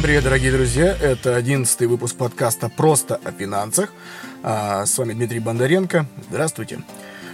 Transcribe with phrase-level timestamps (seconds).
[0.00, 0.96] Всем привет, дорогие друзья!
[0.98, 3.92] Это одиннадцатый выпуск подкаста «Просто о финансах».
[4.42, 6.06] А, с вами Дмитрий Бондаренко.
[6.30, 6.78] Здравствуйте!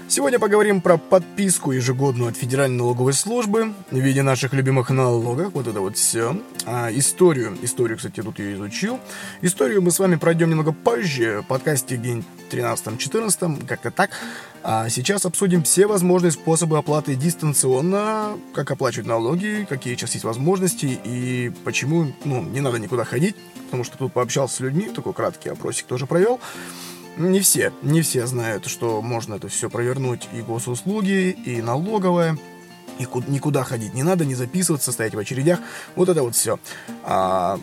[0.08, 5.52] Сегодня поговорим про подписку ежегодную от Федеральной налоговой службы в виде наших любимых налогов.
[5.52, 6.40] Вот это вот все.
[6.64, 7.58] А, историю.
[7.60, 9.00] Историю, кстати, тут я изучил.
[9.42, 11.42] Историю мы с вами пройдем немного позже.
[11.42, 14.10] В подкасте день 13-14, как-то так.
[14.62, 21.00] А сейчас обсудим все возможные способы оплаты дистанционно, как оплачивать налоги, какие сейчас есть возможности
[21.04, 23.34] и почему ну, не надо никуда ходить,
[23.66, 26.40] потому что тут пообщался с людьми, такой краткий опросик тоже провел
[27.16, 32.38] не все, не все знают, что можно это все провернуть и госуслуги, и налоговая,
[32.98, 35.60] и никуда ходить не надо, не записываться, стоять в очередях.
[35.94, 36.58] Вот это вот все.
[37.04, 37.58] А,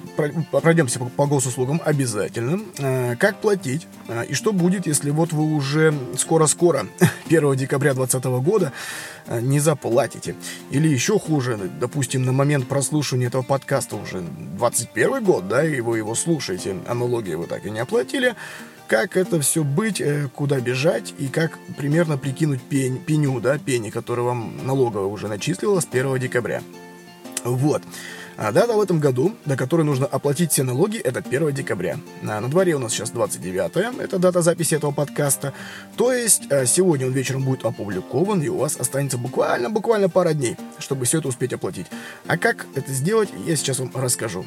[0.52, 2.59] пройдемся по, по госуслугам обязательно.
[2.80, 3.88] А, как платить?
[4.08, 6.88] А, и что будет, если вот вы уже скоро-скоро,
[7.26, 8.74] 1 декабря 2020 года,
[9.28, 10.36] а, не заплатите?
[10.70, 15.98] Или еще хуже, допустим, на момент прослушивания этого подкаста уже 21 год, да, и вы
[15.98, 18.36] его слушаете, аналогии вы так и не оплатили,
[18.94, 23.89] как это все быть, э, куда бежать и как примерно прикинуть пень, пеню, да, пени,
[23.89, 26.61] которую вам налоговая уже начислила с 1 декабря.
[27.44, 27.81] Вот.
[28.38, 31.97] А дата в этом году, до которой нужно оплатить все налоги, это 1 декабря.
[32.22, 35.53] А на дворе у нас сейчас 29 это дата записи этого подкаста.
[35.97, 40.55] То есть а, сегодня он вечером будет опубликован, и у вас останется буквально-буквально пара дней,
[40.78, 41.88] чтобы все это успеть оплатить.
[42.28, 44.45] А как это сделать, я сейчас вам расскажу.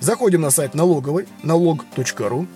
[0.00, 2.46] Заходим на сайт налоговой, налог.ру,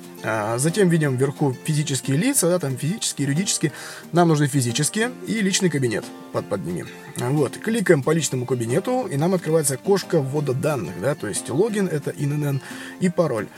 [0.57, 3.73] затем видим вверху физические лица, да, там физические, юридические.
[4.13, 6.87] Нам нужны физические и личный кабинет под, под ними.
[7.17, 11.87] Вот, кликаем по личному кабинету, и нам открывается окошко ввода данных, да, то есть логин
[11.87, 12.61] это ИНН
[13.01, 13.49] и пароль.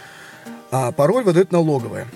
[0.70, 2.06] А пароль выдает налоговая.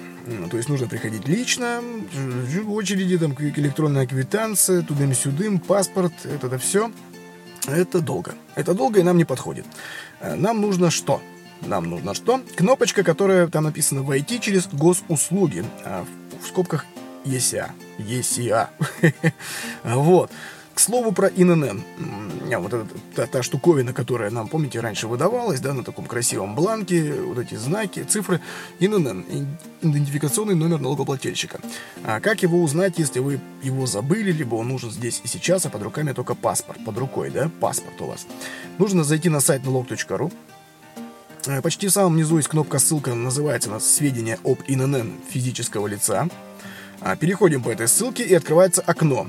[0.51, 1.81] То есть нужно приходить лично,
[2.13, 6.91] в очереди, там, электронная квитанция, тудым-сюдым, паспорт, это, это все.
[7.67, 8.35] Это долго.
[8.55, 9.67] Это долго и нам не подходит.
[10.21, 11.21] Э, нам нужно что?
[11.63, 12.41] Нам нужно что?
[12.57, 16.05] Кнопочка, которая там написана «Войти через госуслуги», а
[16.43, 16.87] в скобках
[17.25, 17.71] ЕСИА.
[17.99, 18.71] ЕСИА.
[19.85, 20.31] Вот.
[20.75, 21.83] К слову про ИНН.
[22.59, 27.13] Вот эта та, та штуковина, которая нам, помните, раньше выдавалась, да, на таком красивом бланке,
[27.21, 28.41] вот эти знаки, цифры.
[28.79, 29.27] ИНН.
[29.83, 31.61] Идентификационный номер налогоплательщика.
[32.05, 35.71] А как его узнать, если вы его забыли, либо он нужен здесь и сейчас, а
[35.71, 38.27] под руками только паспорт, под рукой, да, паспорт у вас.
[38.79, 40.33] Нужно зайти на сайт налог.ру,
[41.63, 46.29] почти в самом низу есть кнопка ссылка, называется нас «Сведения об ИНН физического лица».
[47.01, 49.27] А, переходим по этой ссылке и открывается окно.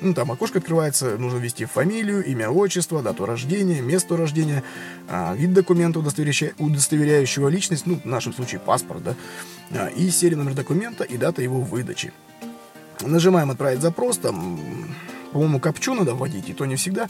[0.00, 4.64] Ну, там окошко открывается, нужно ввести фамилию, имя, отчество, дату рождения, место рождения,
[5.08, 9.14] а, вид документа, удостоверяющего личность, ну, в нашем случае паспорт, да,
[9.70, 12.12] а, и серия номер документа и дата его выдачи.
[13.02, 14.58] Нажимаем «Отправить запрос», там
[15.32, 17.08] по-моему, капчу надо вводить, и то не всегда.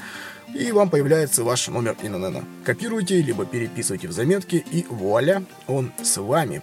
[0.55, 2.45] И вам появляется ваш номер ИНН.
[2.65, 6.63] Копируйте, либо переписывайте в заметки, и вуаля, он с вами.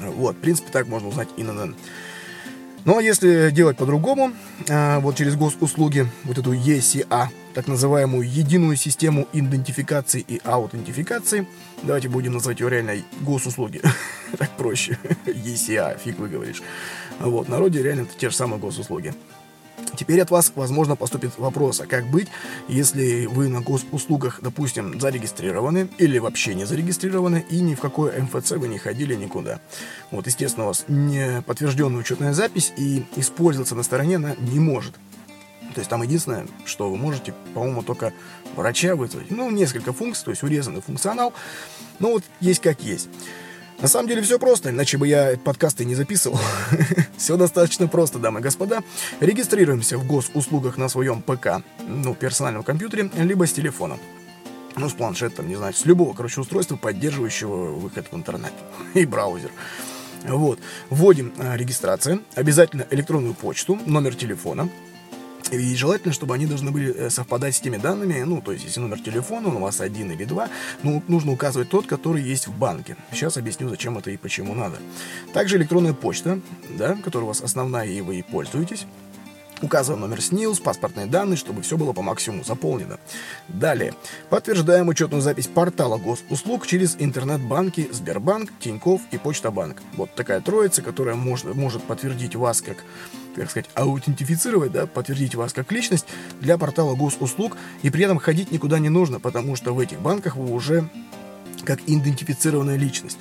[0.00, 1.74] Вот, в принципе, так можно узнать ИНН.
[2.84, 4.32] Ну а если делать по-другому,
[4.70, 11.46] а, вот через госуслуги, вот эту ЕСИА, так называемую единую систему идентификации и аутентификации,
[11.82, 13.82] давайте будем называть ее реально госуслуги,
[14.38, 16.62] так проще, ЕСИА, фиг вы говоришь.
[17.18, 19.12] Вот, народе реально это те же самые госуслуги.
[19.98, 22.28] Теперь от вас, возможно, поступит вопрос, а как быть,
[22.68, 28.52] если вы на госуслугах, допустим, зарегистрированы или вообще не зарегистрированы, и ни в какой МФЦ
[28.52, 29.60] вы не ходили никуда.
[30.12, 34.94] Вот, естественно, у вас не подтвержденная учетная запись, и использоваться на стороне она не может.
[35.74, 38.12] То есть там единственное, что вы можете, по-моему, только
[38.54, 39.32] врача вызвать.
[39.32, 41.32] Ну, несколько функций, то есть урезанный функционал.
[41.98, 43.08] Но вот есть как есть.
[43.80, 46.38] На самом деле все просто, иначе бы я подкасты не записывал.
[47.16, 48.82] все достаточно просто, дамы и господа.
[49.20, 53.98] Регистрируемся в госуслугах на своем ПК, ну, персональном компьютере, либо с телефона.
[54.76, 58.52] Ну, с планшетом, не знаю, с любого, короче, устройства, поддерживающего выход в интернет
[58.94, 59.50] и браузер.
[60.24, 60.58] Вот.
[60.90, 64.68] Вводим а, регистрацию, обязательно электронную почту, номер телефона,
[65.50, 68.80] и желательно, чтобы они должны были э, совпадать с теми данными, ну, то есть, если
[68.80, 70.48] номер телефона у вас один или два,
[70.82, 72.96] ну, нужно указывать тот, который есть в банке.
[73.12, 74.76] Сейчас объясню, зачем это и почему надо.
[75.32, 76.40] Также электронная почта,
[76.70, 78.86] да, которая у вас основная, и вы и пользуетесь.
[79.60, 82.98] Указываем номер СНИЛС, паспортные данные, чтобы все было по максимуму заполнено.
[83.48, 83.94] Далее.
[84.30, 89.82] Подтверждаем учетную запись портала госуслуг через интернет-банки Сбербанк, Тиньков и Почта-банк.
[89.94, 92.78] Вот такая троица, которая может, может подтвердить вас как
[93.36, 96.06] как сказать, аутентифицировать, да, подтвердить вас как личность
[96.40, 100.34] для портала госуслуг, и при этом ходить никуда не нужно, потому что в этих банках
[100.34, 100.88] вы уже
[101.68, 103.18] как идентифицированная личность.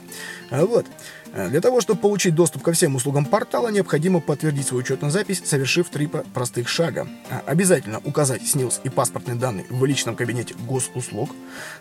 [0.49, 0.85] А вот.
[1.33, 5.41] Э, для того, чтобы получить доступ ко всем услугам портала, необходимо подтвердить свою учетную запись,
[5.44, 7.09] совершив три простых шага.
[7.29, 11.29] А, обязательно указать СНИЛС и паспортные данные в личном кабинете госуслуг,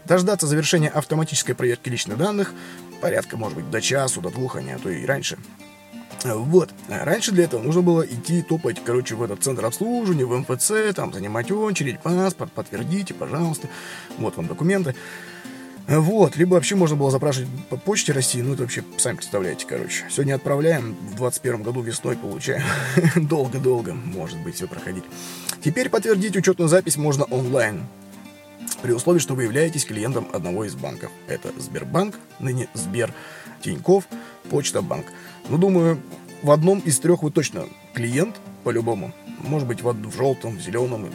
[0.07, 2.53] дождаться завершения автоматической проверки личных данных,
[3.01, 5.39] порядка, может быть, до часу, до двух, а не а то и раньше.
[6.25, 6.71] Э, вот.
[6.89, 11.13] Раньше для этого нужно было идти топать, короче, в этот центр обслуживания, в МФЦ, там,
[11.13, 13.69] занимать очередь, паспорт, подтвердите, пожалуйста.
[14.19, 14.97] Вот вам документы.
[15.89, 20.05] Вот, либо вообще можно было запрашивать по почте России, ну это вообще, сами представляете, короче.
[20.11, 22.65] Сегодня отправляем, в 21 году весной получаем.
[23.15, 25.05] Долго-долго, может быть, все проходить.
[25.63, 27.85] Теперь подтвердить учетную запись можно онлайн.
[28.83, 31.13] При условии, что вы являетесь клиентом одного из банков.
[31.29, 33.15] Это Сбербанк, ныне Сбер,
[33.63, 34.09] Тиньков,
[34.51, 35.07] Почта Банк.
[35.49, 36.01] Ну, думаю,
[36.43, 38.35] в одном из трех вы точно клиент,
[38.65, 39.13] по-любому.
[39.39, 41.09] Может быть, в, в желтом, в зеленом,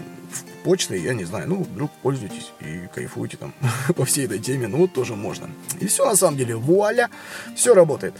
[0.63, 3.53] почтой, я не знаю, ну, вдруг пользуйтесь и кайфуйте там
[3.95, 5.49] по всей этой теме, ну, тоже можно.
[5.79, 7.09] И все, на самом деле, вуаля,
[7.55, 8.13] все работает.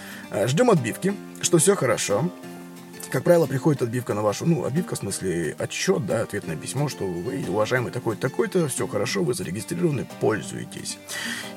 [0.46, 2.30] Ждем отбивки, что все хорошо.
[3.12, 7.06] Как правило, приходит отбивка на вашу, ну, отбивка в смысле отчет, да, ответное письмо, что
[7.06, 10.98] вы, уважаемый такой-то, такой-то, все хорошо, вы зарегистрированы, пользуетесь.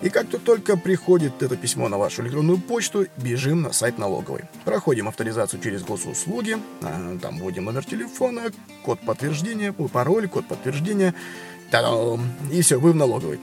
[0.03, 4.43] И как только приходит это письмо на вашу электронную почту, бежим на сайт налоговой.
[4.65, 8.51] Проходим авторизацию через госуслуги, а, там вводим номер телефона,
[8.85, 11.15] код подтверждения, пароль, код подтверждения,
[12.53, 13.39] и все, вы в налоговой.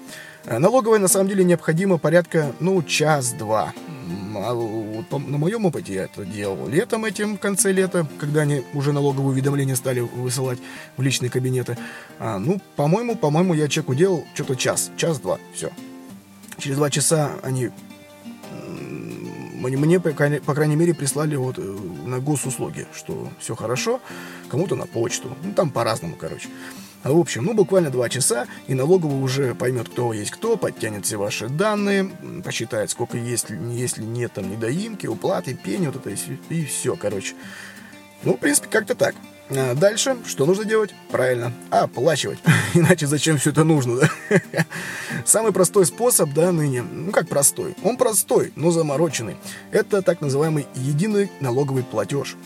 [0.46, 3.74] А налоговой на самом деле необходимо порядка, ну, час-два
[4.36, 4.54] а
[5.12, 9.32] на моем опыте я это делал летом этим, в конце лета, когда они уже налоговые
[9.32, 10.60] уведомления стали высылать
[10.98, 11.78] в личные кабинеты.
[12.20, 15.72] А, ну, по-моему, по-моему, я чеку делал что-то час, час-два, все.
[16.58, 17.72] Через два часа они
[19.62, 24.02] мне, по крайней мере, прислали вот э, на госуслуги, что все хорошо,
[24.50, 26.50] кому-то на почту, ну, там по-разному, короче.
[27.04, 31.06] А в общем, ну буквально два часа, и налоговый уже поймет, кто есть кто, подтянет
[31.06, 32.12] все ваши данные,
[32.44, 36.16] посчитает, сколько есть, если нет там недоимки, уплаты, пени, вот это
[36.50, 37.36] и все, короче.
[38.24, 39.16] Ну, в принципе, как-то так.
[39.50, 40.94] А дальше, что нужно делать?
[41.10, 42.40] Правильно, оплачивать.
[42.74, 44.10] Иначе зачем все это нужно, да?
[45.26, 47.76] Самый простой способ, да, ныне, ну как простой?
[47.84, 49.36] Он простой, но замороченный.
[49.72, 52.38] Это так называемый единый налоговый платеж.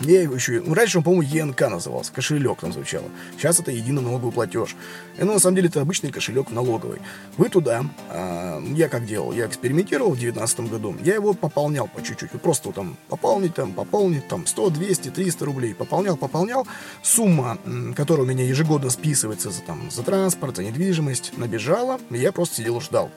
[0.00, 0.60] Я его еще...
[0.64, 3.06] Ну, раньше он, по-моему, ЕНК назывался, кошелек там звучало.
[3.36, 4.76] Сейчас это единый налоговый платеж.
[5.18, 7.00] И, ну, на самом деле, это обычный кошелек налоговый.
[7.36, 12.02] Вы туда, а, я как делал, я экспериментировал в 2019 году, я его пополнял по
[12.02, 12.32] чуть-чуть.
[12.32, 15.74] Вот просто там пополнить, там, пополнить, там, 100, 200, 300 рублей.
[15.74, 16.66] Пополнял, пополнял.
[17.02, 17.58] Сумма,
[17.96, 22.56] которая у меня ежегодно списывается за, там, за транспорт, за недвижимость, набежала, и я просто
[22.56, 23.10] сидел и ждал.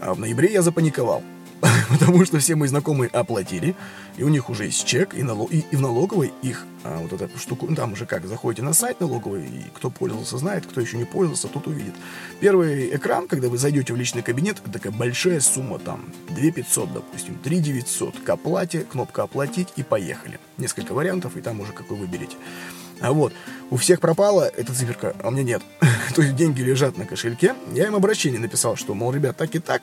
[0.00, 1.22] А в ноябре я запаниковал.
[1.90, 3.74] потому что все мои знакомые оплатили,
[4.16, 7.20] и у них уже есть чек, и, налог, и, и в налоговой их а, вот
[7.20, 10.80] эту штуку, ну, там уже как, заходите на сайт налоговый, и кто пользовался, знает, кто
[10.80, 11.94] еще не пользовался, тот увидит.
[12.40, 17.38] Первый экран, когда вы зайдете в личный кабинет, такая большая сумма, там, 2 500, допустим,
[17.42, 20.38] 3 900, к оплате, кнопка «Оплатить» и поехали.
[20.58, 22.36] Несколько вариантов, и там уже какой выберете.
[23.00, 23.32] А вот,
[23.70, 25.62] у всех пропала эта циферка, а у меня нет.
[26.14, 27.54] То есть деньги лежат на кошельке.
[27.72, 29.82] Я им обращение написал, что, мол, ребят, так и так,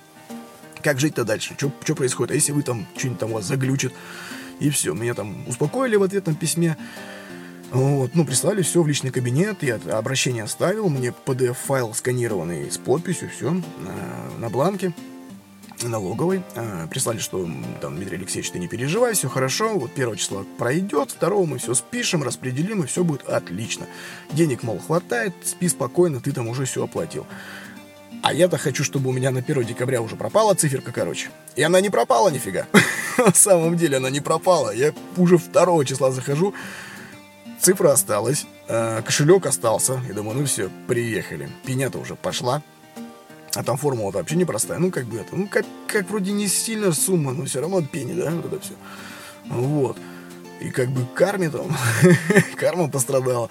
[0.84, 3.94] как жить-то дальше, что происходит, а если вы там что-нибудь там у вас заглючит,
[4.60, 6.78] и все, меня там успокоили в ответном письме,
[7.72, 13.32] вот, ну, прислали все в личный кабинет, я обращение оставил, мне PDF-файл сканированный с подписью,
[13.36, 13.64] все, на,
[14.38, 14.94] на бланке,
[15.82, 16.44] налоговой.
[16.56, 17.50] А, прислали, что
[17.82, 21.74] там, Дмитрий Алексеевич, ты не переживай, все хорошо, вот первого числа пройдет, второго мы все
[21.74, 23.88] спишем, распределим, и все будет отлично.
[24.32, 27.26] Денег, мол, хватает, спи спокойно, ты там уже все оплатил.
[28.24, 31.30] А я-то хочу, чтобы у меня на 1 декабря уже пропала циферка, короче.
[31.58, 32.68] И она не пропала нифига.
[33.18, 34.74] на самом деле она не пропала.
[34.74, 36.54] Я уже 2 числа захожу,
[37.60, 40.02] цифра осталась, э, кошелек остался.
[40.10, 41.50] И думаю, ну все, приехали.
[41.66, 42.62] Пеня-то уже пошла.
[43.56, 44.80] А там формула-то вообще непростая.
[44.80, 48.14] Ну, как бы это, ну, как, как вроде не сильно сумма, но все равно пени,
[48.14, 48.74] да, вот это все.
[49.48, 49.98] Вот.
[50.62, 51.76] И как бы карме там,
[52.56, 53.50] карма пострадала.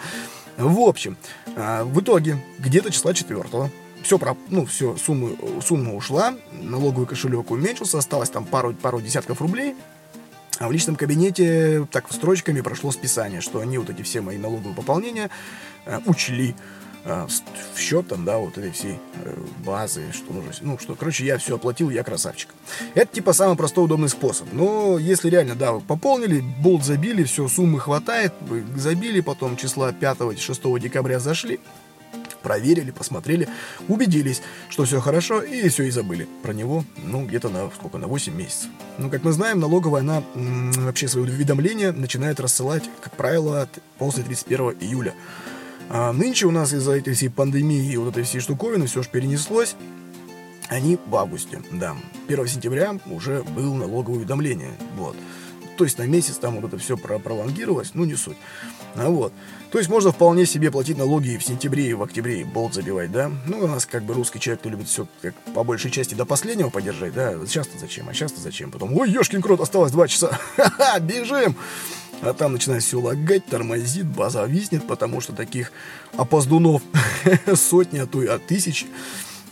[0.57, 1.19] В общем,
[1.57, 3.71] э, в итоге, где-то числа 4
[4.03, 5.31] все, про, ну, все, сумма,
[5.63, 9.75] сумма ушла, налоговый кошелек уменьшился, осталось там пару, пару десятков рублей,
[10.59, 14.75] а в личном кабинете так строчками прошло списание, что они вот эти все мои налоговые
[14.75, 15.31] пополнения
[15.87, 16.55] э, учли
[17.05, 17.27] э,
[17.75, 21.39] в счет там, да, вот этой всей э, базы, что нужно, ну, что, короче, я
[21.39, 22.51] все оплатил, я красавчик.
[22.95, 24.53] Это, типа, самый простой, удобный способ.
[24.53, 28.33] Но если реально, да, пополнили, болт забили, все, суммы хватает,
[28.77, 31.59] забили, потом числа 5-6 декабря зашли,
[32.43, 33.49] проверили, посмотрели,
[33.89, 38.07] убедились, что все хорошо, и все, и забыли про него, ну, где-то на, сколько, на
[38.09, 38.69] 8 месяцев.
[38.99, 43.69] Ну, как мы знаем, налоговая, она вообще свои уведомления начинает рассылать, как правило,
[43.99, 45.15] после 31 июля.
[45.89, 49.09] А нынче у нас из-за этой всей пандемии и вот этой всей штуковины все же
[49.09, 49.77] перенеслось.
[50.73, 51.95] они в августе, да.
[52.29, 55.17] 1 сентября уже было налоговое уведомление, вот.
[55.77, 58.37] То есть на месяц там вот это все пролонгировалось, ну не суть.
[58.95, 59.33] А вот.
[59.71, 62.75] То есть можно вполне себе платить налоги и в сентябре, и в октябре, и болт
[62.75, 63.31] забивать, да?
[63.47, 66.27] Ну, у нас как бы русский человек, кто любит все как по большей части до
[66.27, 67.35] последнего поддержать, да?
[67.47, 68.71] Сейчас-то зачем, а сейчас-то зачем?
[68.71, 71.57] Потом, ой, ешкин крот, осталось два часа, ха-ха, бежим!
[72.21, 75.73] А там начинает все лагать, тормозит, база виснет, потому что таких
[76.17, 76.83] опоздунов
[77.55, 78.87] сотни, а то и от тысячи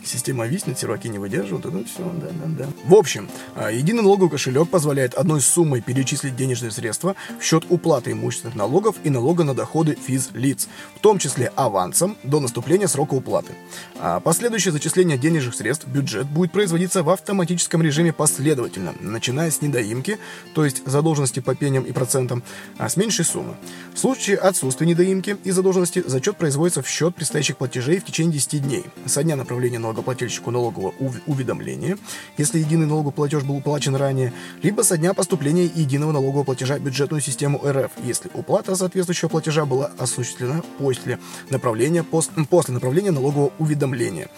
[0.03, 2.69] система виснет, серваки не выдерживают, ну все, да, да, да.
[2.85, 8.11] В общем, а, единый налоговый кошелек позволяет одной суммой перечислить денежные средства в счет уплаты
[8.11, 13.53] имущественных налогов и налога на доходы физлиц, в том числе авансом до наступления срока уплаты.
[13.99, 19.61] А последующее зачисление денежных средств в бюджет будет производиться в автоматическом режиме последовательно, начиная с
[19.61, 20.17] недоимки,
[20.53, 22.43] то есть задолженности по пеням и процентам,
[22.77, 23.55] а с меньшей суммы.
[23.93, 28.61] В случае отсутствия недоимки и задолженности зачет производится в счет предстоящих платежей в течение 10
[28.61, 30.93] дней со дня направления налогоплательщику налогового
[31.27, 31.97] уведомления,
[32.37, 34.33] если единый налоговый платеж был уплачен ранее,
[34.63, 39.65] либо со дня поступления единого налогового платежа в бюджетную систему РФ, если уплата соответствующего платежа
[39.65, 41.19] была осуществлена после
[41.49, 44.29] направления, пост, после направления налогового уведомления.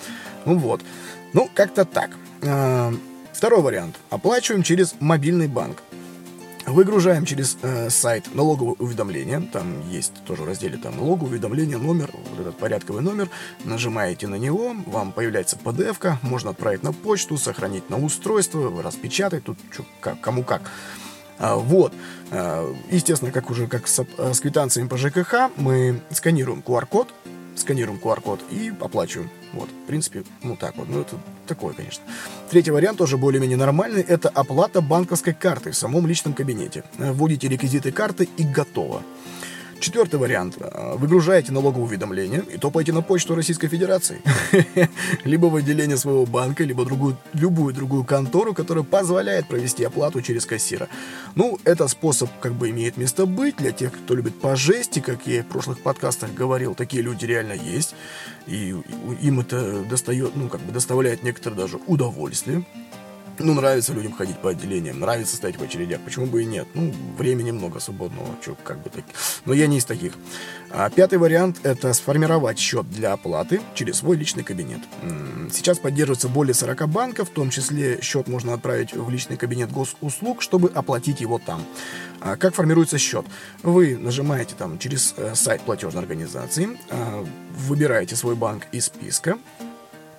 [0.46, 0.82] Ну вот.
[1.34, 2.12] Ну, как-то так.
[2.42, 2.94] А,
[3.32, 3.96] второй вариант.
[4.10, 5.78] Оплачиваем через мобильный банк.
[6.66, 9.42] Выгружаем через э, сайт налоговое уведомление.
[9.42, 13.30] Там есть тоже в разделе там налоговое уведомление, номер, вот этот порядковый номер.
[13.66, 19.58] Нажимаете на него, вам появляется PDF-ка, можно отправить на почту, сохранить на устройство, распечатать, тут
[19.76, 20.62] чё, как, кому как.
[21.38, 21.94] А, вот.
[22.32, 27.14] А, естественно, как уже как с, с квитанциями по ЖКХ, мы сканируем QR-код,
[27.56, 29.30] сканируем QR-код и оплачиваем.
[29.54, 30.90] Вот, в принципе, ну так вот.
[30.90, 31.16] Ну, это
[31.48, 32.04] такое, конечно.
[32.50, 36.84] Третий вариант, тоже более-менее нормальный, это оплата банковской карты в самом личном кабинете.
[36.98, 39.04] Вводите реквизиты карты и готово.
[39.84, 40.56] Четвертый вариант.
[40.62, 44.22] А, выгружаете налоговое уведомление и топаете на почту Российской Федерации.
[45.26, 50.46] либо в отделение своего банка, либо другую, любую другую контору, которая позволяет провести оплату через
[50.46, 50.88] кассира.
[51.36, 55.28] Ну, это способ как бы имеет место быть для тех, кто любит по жести, как
[55.28, 57.94] я в прошлых подкастах говорил, такие люди реально есть.
[58.48, 58.74] И
[59.22, 62.64] им это достает, ну, как бы доставляет некоторое даже удовольствие.
[63.40, 66.68] Ну, нравится людям ходить по отделениям, нравится стоять в очередях, почему бы и нет?
[66.74, 69.04] Ну, времени много свободного, что, как бы так.
[69.46, 70.14] Но я не из таких.
[70.70, 74.82] А пятый вариант– это сформировать счет для оплаты через свой личный кабинет.
[75.52, 80.42] Сейчас поддерживается более 40 банков, в том числе счет можно отправить в личный кабинет госуслуг,
[80.42, 81.66] чтобы оплатить его там.
[82.22, 83.26] А как формируется счет?
[83.64, 89.38] Вы нажимаете там через э, сайт платежной организации, а, выбираете свой банк из списка,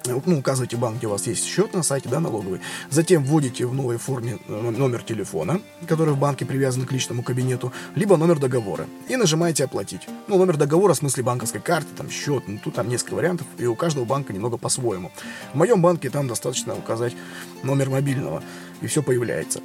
[0.06, 2.60] ну, указываете банк, где у вас есть счет на сайте, да, налоговый.
[2.90, 7.72] Затем вводите в новой форме э, номер телефона, который в банке привязан к личному кабинету,
[7.94, 8.86] либо номер договора.
[9.08, 10.02] И нажимаете «Оплатить».
[10.28, 13.66] Ну, номер договора в смысле банковской карты, там, счет, ну, тут там несколько вариантов, и
[13.66, 15.10] у каждого банка немного по-своему.
[15.52, 17.14] В моем банке там достаточно указать
[17.62, 18.42] номер мобильного,
[18.82, 19.60] и все появляется.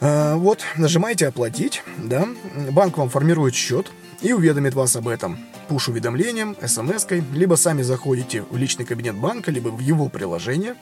[0.00, 2.28] А, вот, нажимаете «Оплатить», да,
[2.70, 3.90] банк вам формирует счет
[4.22, 9.68] и уведомит вас об этом пуш-уведомлением, смс-кой, либо сами заходите в личный кабинет банка, либо
[9.68, 10.74] в его приложение,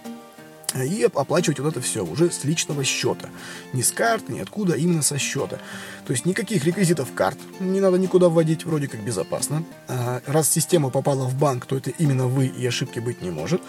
[0.75, 3.29] и оплачивать вот это все уже с личного счета.
[3.73, 5.59] Не с карт, ни откуда, а именно со счета.
[6.07, 9.65] То есть никаких реквизитов карт не надо никуда вводить, вроде как безопасно.
[9.89, 13.63] А раз система попала в банк, то это именно вы и ошибки быть не может.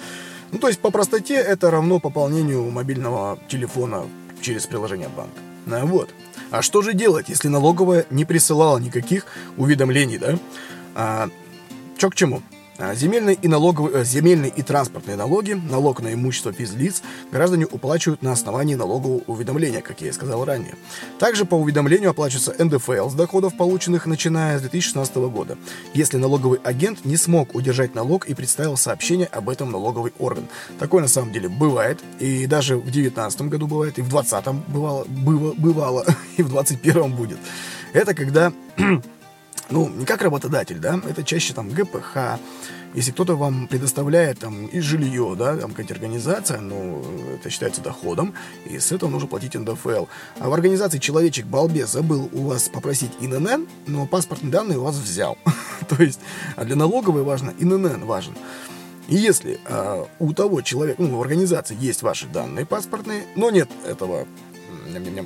[0.52, 4.06] Ну, то есть по простоте это равно пополнению мобильного телефона
[4.42, 5.49] через приложение банка.
[5.86, 6.10] Вот.
[6.52, 9.26] А что же делать, если налоговая не присылала никаких
[9.58, 10.38] уведомлений, да?
[10.96, 11.30] А,
[11.98, 12.42] чё к чему?
[12.80, 18.22] А, земельные и, налоговые, э, земельные и транспортные налоги, налог на имущество физлиц граждане уплачивают
[18.22, 20.76] на основании налогового уведомления, как я и сказал ранее.
[21.20, 25.58] Также по уведомлению оплачивается НДФЛ с доходов, полученных начиная с 2016 года,
[25.94, 30.48] если налоговый агент не смог удержать налог и представил сообщение об этом налоговый орган.
[30.80, 35.04] Такое на самом деле бывает, и даже в 2019 году бывает, и в 2020 бывало,
[35.06, 36.06] бывало, бывало
[36.38, 37.40] и в 2021 будет.
[37.92, 38.54] Это когда
[39.70, 42.40] ну, не как работодатель, да, это чаще там ГПХ,
[42.96, 47.04] если кто-то вам предоставляет там и жилье, да, там какая-то организация, ну,
[47.36, 48.34] это считается доходом,
[48.66, 50.06] и с этого нужно платить НДФЛ.
[50.40, 54.96] А в организации человечек балбес забыл у вас попросить ИНН, но паспортные данные у вас
[54.96, 55.38] взял.
[55.88, 56.20] То есть,
[56.56, 58.36] а для налоговой важно ИНН важен.
[59.08, 63.70] И если э, у того человека, ну, в организации есть ваши данные паспортные, но нет
[63.88, 64.26] этого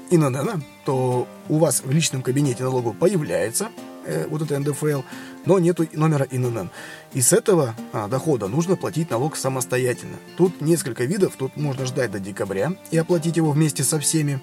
[0.09, 3.69] ИНН, то у вас в личном кабинете налогового появляется
[4.05, 5.01] э, вот это НДФЛ,
[5.45, 6.69] но нету номера ИНН.
[7.13, 10.17] И с этого а, дохода нужно платить налог самостоятельно.
[10.37, 14.41] Тут несколько видов, тут можно ждать до декабря и оплатить его вместе со всеми,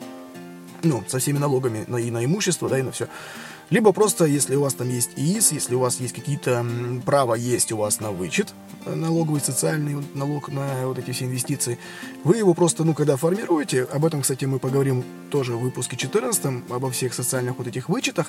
[0.82, 3.08] ну, со всеми налогами на, и на имущество, да, и на все.
[3.70, 6.66] Либо просто, если у вас там есть ИИС, если у вас есть какие-то
[7.06, 8.52] права есть у вас на вычет,
[8.84, 11.78] э, налоговый, социальный налог на вот эти все инвестиции,
[12.24, 16.68] вы его просто, ну, когда формируете, об этом, кстати, мы поговорим тоже в выпуске 14,
[16.68, 18.26] обо всех социальных вот этих вычетах,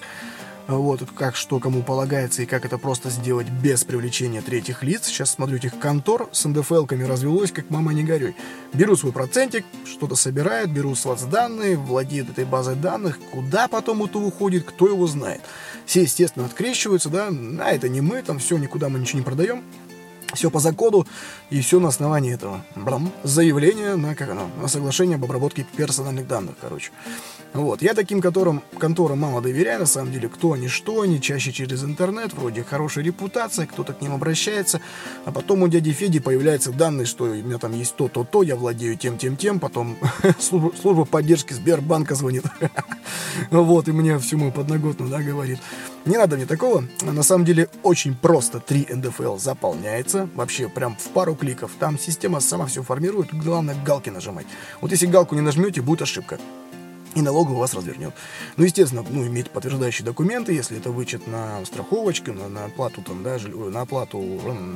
[0.77, 5.07] вот, как что кому полагается и как это просто сделать без привлечения третьих лиц.
[5.07, 8.35] Сейчас смотрю этих контор с НДФЛками развелось, как мама не горюй.
[8.73, 13.19] Беру свой процентик, что-то собирают, беру с вас данные, владеют этой базой данных.
[13.31, 15.41] Куда потом это уходит, кто его знает.
[15.85, 19.63] Все, естественно, открещиваются, да, а это не мы, там все, никуда мы ничего не продаем.
[20.33, 21.05] Все по закону
[21.49, 22.63] и все на основании этого.
[22.75, 23.11] Брам.
[23.23, 26.91] Заявление на, как оно, на соглашение об обработке персональных данных, короче.
[27.53, 27.81] Вот.
[27.81, 31.83] Я таким которым, конторам мало доверяю, на самом деле, кто они, что они, чаще через
[31.83, 34.79] интернет, вроде хорошая репутация, кто-то к ним обращается,
[35.25, 38.55] а потом у дяди Феди появляются данные, что у меня там есть то-то, то, я
[38.55, 39.97] владею тем, тем, тем, потом
[40.39, 42.45] служба, поддержки Сбербанка звонит,
[43.51, 45.59] вот, и мне всю мою подноготную, да, говорит.
[46.03, 51.09] Не надо мне такого, на самом деле, очень просто 3 НДФЛ заполняется, вообще прям в
[51.09, 54.47] пару кликов, там система сама все формирует, главное галки нажимать.
[54.81, 56.39] Вот если галку не нажмете, будет ошибка
[57.15, 58.13] и налоговый вас развернет.
[58.57, 63.23] Ну, естественно, ну, иметь подтверждающие документы, если это вычет на страховочку, на, на оплату там,
[63.23, 64.19] да, на оплату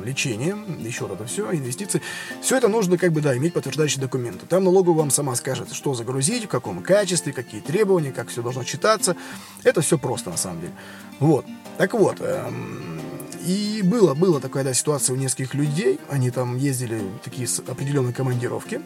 [0.04, 2.02] лечения, еще вот это все, инвестиции.
[2.42, 4.46] Все это нужно, как бы, да, иметь подтверждающие документы.
[4.46, 8.64] Там налоговый вам сама скажет, что загрузить, в каком качестве, какие требования, как все должно
[8.64, 9.16] читаться.
[9.64, 10.72] Это все просто, на самом деле.
[11.20, 11.46] Вот.
[11.78, 13.00] Так вот, эм,
[13.46, 16.00] и было, была такая да, ситуация у нескольких людей.
[16.10, 18.80] Они там ездили такие определенные командировки.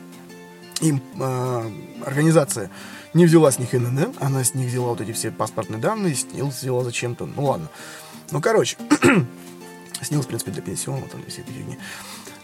[0.80, 1.70] Им э,
[2.06, 2.70] организация
[3.14, 6.60] не взяла с них ИНН, она с них взяла вот эти все паспортные данные, снилс
[6.60, 7.68] взяла зачем-то, ну ладно.
[8.30, 8.76] Ну, короче,
[10.02, 11.78] снилс, в принципе, для пенсионного, там, для всей этой фигни.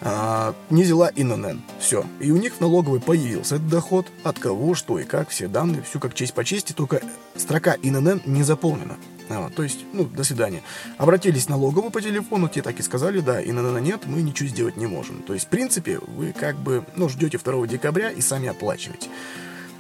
[0.01, 1.63] А, не взяла ИНН.
[1.79, 2.05] Все.
[2.21, 5.83] И у них в налоговой появился этот доход, от кого, что и как, все данные,
[5.83, 7.01] все как честь по чести, только
[7.37, 8.97] строка ИНН не заполнена.
[9.29, 10.63] Вот, то есть, ну, до свидания.
[10.99, 14.77] Обратились в налоговую по телефону, те так и сказали, да, ИНН нет, мы ничего сделать
[14.77, 15.23] не можем.
[15.23, 19.09] То есть, в принципе, вы как бы, ну, ждете 2 декабря и сами оплачиваете.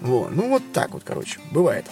[0.06, 0.34] Вот.
[0.34, 1.84] Ну, вот так вот, короче, бывает.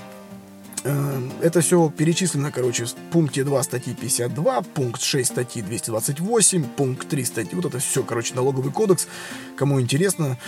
[0.84, 7.08] Э, это все перечислено, короче, в пункте 2 статьи 52, пункт 6 статьи 228, пункт
[7.08, 7.54] 3 статьи.
[7.54, 9.08] Вот это все, короче, налоговый кодекс.
[9.56, 10.38] Кому интересно,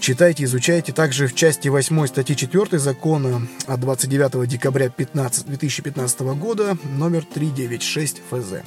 [0.00, 0.92] читайте, изучайте.
[0.92, 8.22] Также в части 8 статьи 4 закона от 29 декабря 15, 2015 года номер 396
[8.28, 8.62] ФЗ.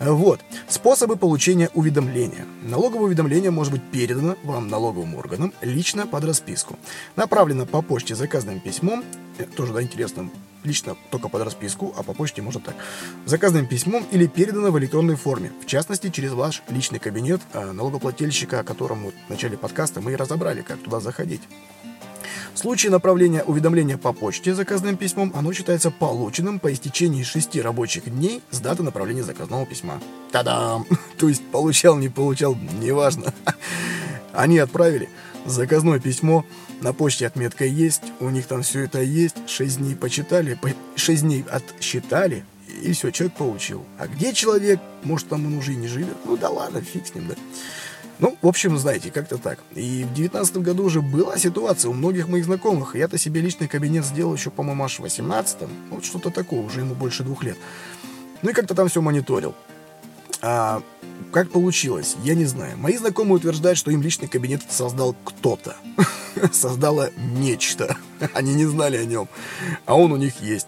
[0.00, 0.40] Вот.
[0.68, 2.46] Способы получения уведомления.
[2.62, 6.78] Налоговое уведомление может быть передано вам налоговым органам лично под расписку.
[7.16, 9.04] Направлено по почте заказным письмом,
[9.38, 10.30] э, тоже, да, интересно,
[10.64, 12.74] лично только под расписку, а по почте можно так,
[13.26, 18.60] заказным письмом или передано в электронной форме, в частности, через ваш личный кабинет э, налогоплательщика,
[18.60, 21.42] о котором в начале подкаста мы и разобрали, как туда заходить.
[22.54, 28.04] В случае направления уведомления по почте заказным письмом, оно считается полученным по истечении 6 рабочих
[28.04, 30.00] дней с даты направления заказного письма.
[30.30, 30.86] Та-дам!
[31.18, 33.32] То есть получал, не получал, неважно.
[34.32, 35.08] Они отправили
[35.46, 36.44] заказное письмо,
[36.80, 40.58] на почте отметка есть, у них там все это есть, 6 дней почитали,
[40.96, 42.44] 6 дней отсчитали,
[42.82, 43.84] и все, человек получил.
[43.98, 44.80] А где человек?
[45.04, 46.16] Может, там он уже и не живет?
[46.24, 47.34] Ну да ладно, фиг с ним, да.
[48.18, 49.58] Ну, в общем, знаете, как-то так.
[49.74, 52.94] И в девятнадцатом году уже была ситуация у многих моих знакомых.
[52.94, 55.70] Я-то себе личный кабинет сделал еще, по-моему, аж в 18-м.
[55.90, 57.56] Вот что-то такое, уже ему больше двух лет.
[58.42, 59.54] Ну и как-то там все мониторил.
[60.40, 60.82] А
[61.32, 62.76] как получилось, я не знаю.
[62.76, 65.76] Мои знакомые утверждают, что им личный кабинет создал кто-то.
[66.52, 67.96] Создало нечто.
[68.34, 69.28] Они не знали о нем.
[69.86, 70.66] А он у них есть.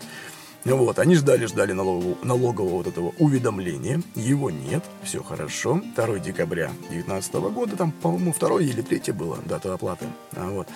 [0.65, 4.03] Вот, они ждали-ждали налогового, налогового вот этого уведомления.
[4.15, 5.83] Его нет, все хорошо.
[5.95, 10.07] 2 декабря 2019 года, там, по-моему, 2 или 3 было дата оплаты.
[10.33, 10.67] А вот.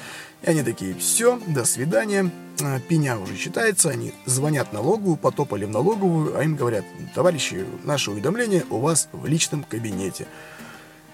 [0.42, 2.30] И они такие, все, до свидания.
[2.60, 8.10] А, пеня уже считается, они звонят налоговую, потопали в налоговую, а им говорят, товарищи, наше
[8.10, 10.26] уведомление у вас в личном кабинете.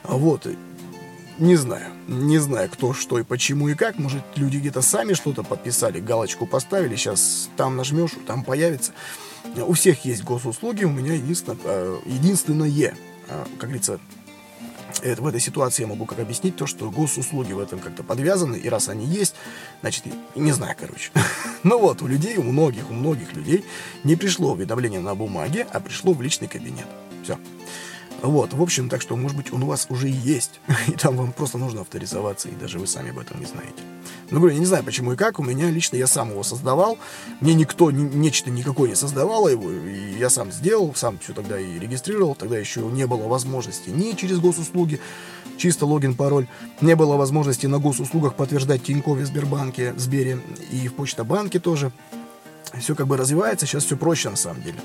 [0.02, 0.46] Вот,
[1.38, 1.92] не знаю.
[2.06, 3.98] Не знаю, кто, что и почему и как.
[3.98, 6.96] Может, люди где-то сами что-то подписали, галочку поставили.
[6.96, 8.92] Сейчас там нажмешь, там появится.
[9.56, 14.00] У всех есть госуслуги, у меня единственное, э, единственное э, как говорится,
[15.02, 18.56] это, в этой ситуации я могу как объяснить то, что госуслуги в этом как-то подвязаны,
[18.56, 19.34] и раз они есть,
[19.80, 21.10] значит, не знаю, короче.
[21.62, 23.64] Ну вот, у людей, у многих, у многих людей
[24.02, 26.86] не пришло уведомление на бумаге, а пришло в личный кабинет.
[27.22, 27.38] Все.
[28.24, 31.32] Вот, в общем, так что, может быть, он у вас уже есть, и там вам
[31.32, 33.74] просто нужно авторизоваться, и даже вы сами об этом не знаете.
[34.30, 36.96] Ну, говорю, я не знаю, почему и как, у меня лично я сам его создавал,
[37.40, 41.60] мне никто, ни, нечто никакое не создавало его, и я сам сделал, сам все тогда
[41.60, 45.00] и регистрировал, тогда еще не было возможности ни через госуслуги,
[45.58, 46.46] чисто логин, пароль,
[46.80, 51.92] не было возможности на госуслугах подтверждать Тинькове, Сбербанке, Сбере и в Почта банке тоже,
[52.80, 54.78] все как бы развивается, сейчас все проще на самом деле.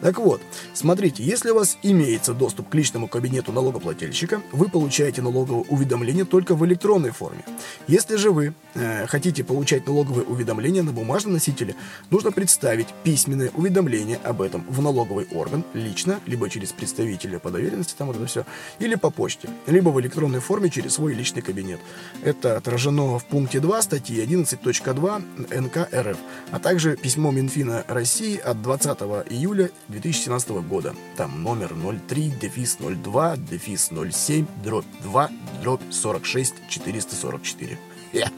[0.00, 0.40] Так вот,
[0.74, 6.54] смотрите, если у вас имеется доступ к личному кабинету налогоплательщика, вы получаете налоговое уведомление только
[6.54, 7.44] в электронной форме.
[7.86, 11.74] Если же вы э, хотите получать налоговые уведомления на бумажном носителе,
[12.10, 17.94] нужно представить письменное уведомление об этом в налоговый орган лично, либо через представителя по доверенности,
[17.96, 18.44] там вот это все,
[18.78, 21.80] или по почте, либо в электронной форме через свой личный кабинет.
[22.22, 26.18] Это отражено в пункте 2 статьи 11.2 НК РФ,
[26.50, 30.94] а также письмо Минфина России от 20 июля 2017 года.
[31.16, 31.74] Там номер
[32.08, 35.30] 03, дефис 02, дефис 07, дробь 2,
[35.62, 37.78] дробь 46, 444.
[38.12, 38.30] Я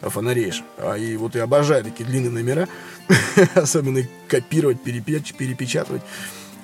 [0.00, 0.62] фонареешь.
[0.78, 2.68] А и вот я обожаю такие длинные номера,
[3.54, 6.02] особенно копировать, перепеч, перепечатывать.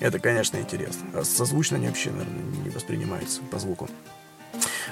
[0.01, 1.07] Это, конечно, интересно.
[1.15, 3.89] А созвучно они вообще, наверное, не воспринимаются по звуку.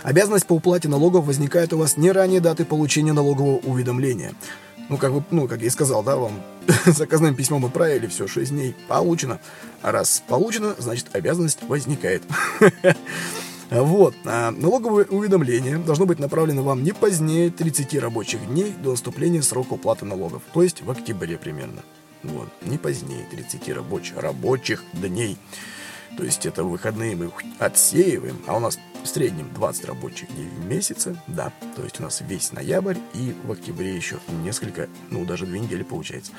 [0.03, 4.35] Обязанность по уплате налогов возникает у вас не ранее даты получения налогового уведомления.
[4.91, 6.43] Ну, как, вы, ну, как я и сказал, да, вам
[6.87, 9.39] заказным письмом отправили, все, 6 дней получено.
[9.83, 12.23] А раз получено, значит, обязанность возникает.
[13.71, 14.17] Вот.
[14.25, 19.75] А налоговое уведомление должно быть направлено вам не позднее 30 рабочих дней до наступления срока
[19.75, 21.85] уплаты налогов, то есть в октябре примерно.
[22.25, 22.49] Вот.
[22.63, 25.39] Не позднее 30 рабочих, рабочих дней.
[26.17, 30.67] То есть это выходные мы отсеиваем, а у нас в среднем 20 рабочих дней в
[30.67, 31.53] месяце, да.
[31.77, 35.83] То есть у нас весь ноябрь и в октябре еще несколько, ну даже две недели
[35.83, 36.33] получается.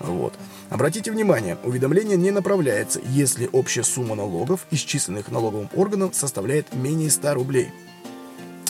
[0.00, 0.34] Вот.
[0.70, 7.34] Обратите внимание, уведомление не направляется, если общая сумма налогов, исчисленных налоговым органом, составляет менее 100
[7.34, 7.70] рублей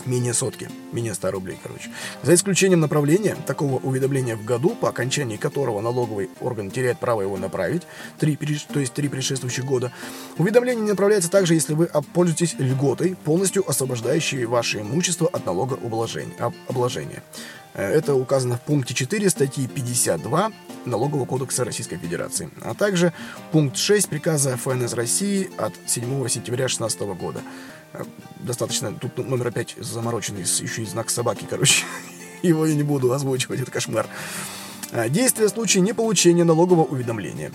[0.07, 1.91] менее сотки, менее 100 рублей, короче.
[2.23, 7.37] За исключением направления такого уведомления в году, по окончании которого налоговый орган теряет право его
[7.37, 7.83] направить,
[8.19, 8.37] 3,
[8.73, 9.93] то есть три предшествующих года,
[10.39, 17.23] уведомление не направляется также, если вы пользуетесь льготой, полностью освобождающей ваше имущество от налогообложения.
[17.75, 20.53] Э, это указано в пункте 4 статьи 52
[20.87, 23.13] Налогового кодекса Российской Федерации, а также
[23.53, 27.41] пункт 6 приказа ФНС России от 7 сентября 2016 года.
[27.93, 28.05] Э,
[28.41, 31.85] достаточно, тут номер опять замороченный, еще и знак собаки, короче.
[32.43, 34.07] Его я не буду озвучивать, это кошмар.
[34.93, 37.53] Э, действие в случае неполучения налогового уведомления.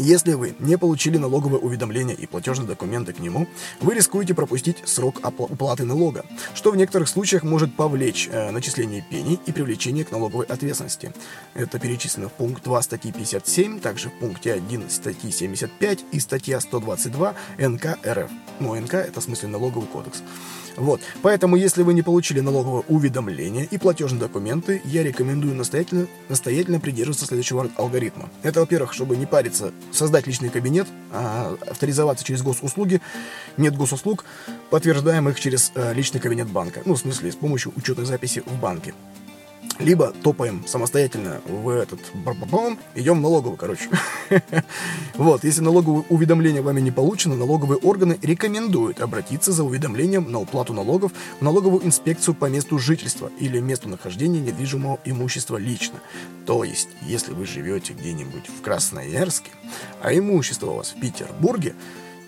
[0.00, 3.48] Если вы не получили налоговое уведомление и платежные документы к нему,
[3.80, 9.40] вы рискуете пропустить срок уплаты налога, что в некоторых случаях может повлечь э, начисление пений
[9.44, 11.12] и привлечение к налоговой ответственности.
[11.54, 16.60] Это перечислено в пункт 2 статьи 57, также в пункте 1 статьи 75 и статья
[16.60, 18.30] 122 НК РФ.
[18.60, 20.22] Ну, НК это в смысле налоговый кодекс.
[20.78, 21.00] Вот.
[21.22, 27.26] Поэтому, если вы не получили налоговое уведомление и платежные документы, я рекомендую настоятельно, настоятельно придерживаться
[27.26, 28.30] следующего алгоритма.
[28.44, 33.00] Это, во-первых, чтобы не париться, создать личный кабинет, а, авторизоваться через госуслуги.
[33.56, 34.24] Нет госуслуг,
[34.70, 36.82] подтверждаем их через а, личный кабинет банка.
[36.84, 38.94] Ну, в смысле, с помощью учетной записи в банке
[39.78, 42.00] либо топаем самостоятельно в этот
[42.94, 43.88] идем в налоговую, короче.
[45.14, 50.72] вот, если налоговое уведомление вами не получено, налоговые органы рекомендуют обратиться за уведомлением на уплату
[50.72, 56.00] налогов в налоговую инспекцию по месту жительства или месту нахождения недвижимого имущества лично.
[56.46, 59.50] То есть, если вы живете где-нибудь в Красноярске,
[60.02, 61.74] а имущество у вас в Петербурге,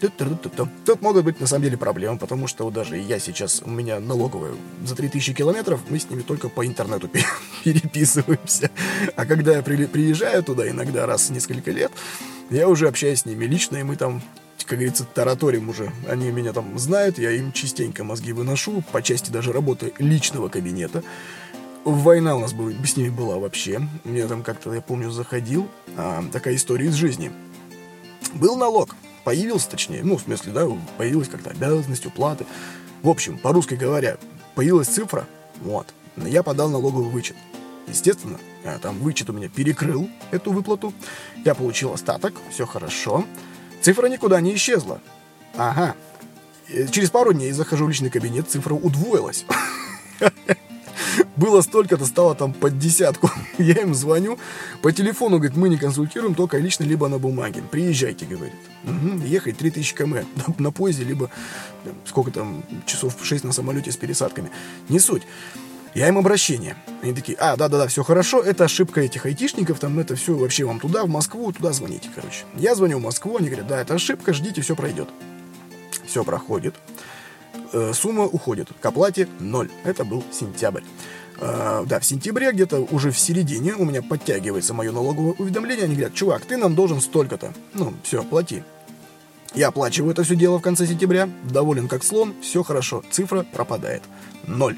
[0.00, 4.00] Тут могут быть на самом деле проблемы, потому что вот даже я сейчас, у меня
[4.00, 4.52] налоговая
[4.84, 7.08] за 3000 километров, мы с ними только по интернету
[7.64, 8.70] переписываемся.
[9.16, 11.92] А когда я приезжаю туда иногда раз в несколько лет,
[12.50, 14.22] я уже общаюсь с ними лично, и мы там
[14.66, 15.90] как говорится, тараторим уже.
[16.08, 21.02] Они меня там знают, я им частенько мозги выношу, по части даже работы личного кабинета.
[21.84, 23.80] Война у нас бы, с ними была вообще.
[24.04, 25.66] Мне там как-то, я помню, заходил.
[25.96, 27.32] А, такая история из жизни.
[28.34, 30.66] Был налог появился, точнее, ну, в смысле, да,
[30.98, 32.46] появилась как-то обязанность уплаты.
[33.02, 34.18] В общем, по-русски говоря,
[34.54, 35.26] появилась цифра,
[35.62, 37.36] вот, я подал налоговый вычет.
[37.88, 40.92] Естественно, э, там вычет у меня перекрыл эту выплату,
[41.44, 43.24] я получил остаток, все хорошо.
[43.80, 45.00] Цифра никуда не исчезла.
[45.56, 45.94] Ага.
[46.68, 49.44] Э, через пару дней захожу в личный кабинет, цифра удвоилась.
[51.36, 53.30] было столько-то, стало там под десятку.
[53.58, 54.38] Я им звоню,
[54.82, 57.62] по телефону, говорит, мы не консультируем, только лично, либо на бумаге.
[57.70, 58.54] Приезжайте, говорит.
[58.84, 60.26] Угу, ехать 3000 км
[60.58, 61.30] на, поезде, либо
[62.04, 64.50] сколько там, часов 6 на самолете с пересадками.
[64.88, 65.22] Не суть.
[65.94, 66.76] Я им обращение.
[67.02, 70.78] Они такие, а, да-да-да, все хорошо, это ошибка этих айтишников, там это все вообще вам
[70.78, 72.44] туда, в Москву, туда звоните, короче.
[72.54, 75.08] Я звоню в Москву, они говорят, да, это ошибка, ждите, все пройдет.
[76.06, 76.76] Все проходит.
[77.72, 78.68] Э, сумма уходит.
[78.80, 79.70] К оплате ноль.
[79.84, 80.82] Это был сентябрь.
[81.38, 85.86] Uh, да, в сентябре, где-то уже в середине, у меня подтягивается мое налоговое уведомление.
[85.86, 87.54] Они говорят, чувак, ты нам должен столько-то.
[87.72, 88.62] Ну, все, плати.
[89.54, 91.30] Я оплачиваю это все дело в конце сентября.
[91.44, 93.02] Доволен как слон, все хорошо.
[93.10, 94.02] Цифра пропадает.
[94.46, 94.76] Ноль.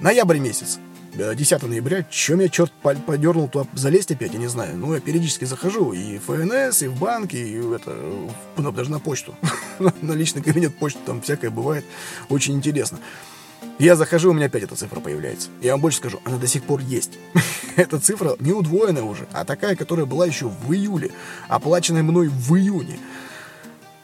[0.00, 0.78] Ноябрь месяц.
[1.18, 4.76] 10 ноября, чем я, черт, подернул туда залезть опять, я не знаю.
[4.76, 7.96] Ну, я периодически захожу и в ФНС, и в банки, и это,
[8.56, 9.34] ну, даже на почту.
[10.00, 11.84] на личный кабинет почты там всякое бывает.
[12.28, 12.98] Очень интересно.
[13.80, 15.48] Я захожу, у меня опять эта цифра появляется.
[15.60, 17.18] Я вам больше скажу, она до сих пор есть.
[17.76, 21.10] эта цифра не удвоенная уже, а такая, которая была еще в июле,
[21.48, 22.98] оплаченная мной в июне.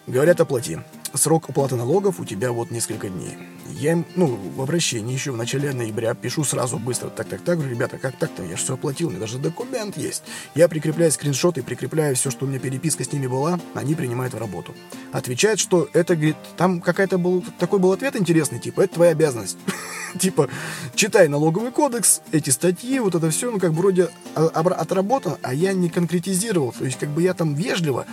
[0.07, 0.79] Говорят, оплати
[1.14, 3.37] срок уплаты налогов у тебя вот несколько дней.
[3.70, 7.98] Я им, ну, в обращении еще в начале ноября пишу сразу быстро, так-так-так, говорю, ребята,
[7.98, 10.22] как так-то, я же все оплатил, у меня даже документ есть.
[10.55, 14.38] Я прикрепляю скриншоты, прикрепляю все, что у меня переписка с ними была, они принимают в
[14.38, 14.74] работу.
[15.12, 19.59] Отвечает, что это, говорит, там какая-то был, такой был ответ интересный, типа, это твоя обязанность.
[20.18, 20.48] Типа,
[20.94, 25.72] читай налоговый кодекс, эти статьи, вот это все, ну, как бы вроде отработано, а я
[25.72, 28.07] не конкретизировал, то есть, как бы я там вежливо,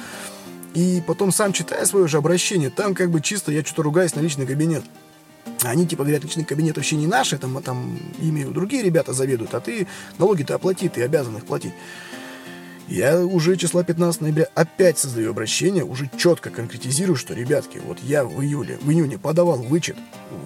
[0.74, 4.22] и потом сам читая свое же обращение, там как бы чисто я что-то ругаюсь на
[4.22, 4.84] личный кабинет.
[5.64, 9.60] Они типа говорят, личный кабинет вообще не наш, там, там ими другие ребята заведуют, а
[9.60, 11.74] ты налоги-то оплати, ты обязан их платить.
[12.92, 18.26] Я уже числа 15 ноября опять создаю обращение, уже четко конкретизирую, что, ребятки, вот я
[18.26, 19.96] в июле, в июне подавал вычет,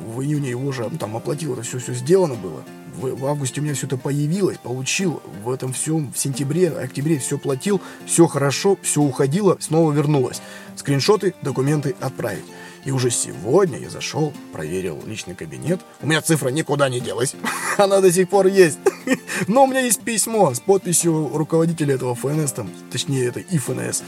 [0.06, 2.64] в июне его же там оплатил, это все, все сделано было
[2.96, 7.20] в, в августе у меня все это появилось, получил в этом всем, в сентябре, октябре
[7.20, 10.42] все платил, все хорошо, все уходило, снова вернулось.
[10.76, 12.46] Скриншоты, документы отправить.
[12.86, 15.82] И уже сегодня я зашел, проверил личный кабинет.
[16.02, 17.36] У меня цифра никуда не делась.
[17.78, 18.78] Она до сих пор есть.
[19.48, 24.04] Но у меня есть письмо с подписью руководителя этого ФНС, там, точнее, это ИФНС.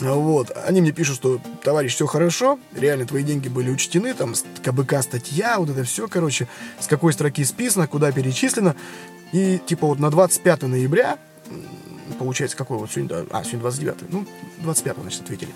[0.00, 0.52] Вот.
[0.66, 5.58] Они мне пишут, что, товарищ, все хорошо, реально твои деньги были учтены, там, КБК статья,
[5.58, 8.76] вот это все, короче, с какой строки списано, куда перечислено.
[9.32, 11.18] И, типа, вот на 25 ноября,
[12.18, 14.26] получается, какой вот сегодня, а, сегодня 29, ну,
[14.58, 15.50] 25, значит, ответили.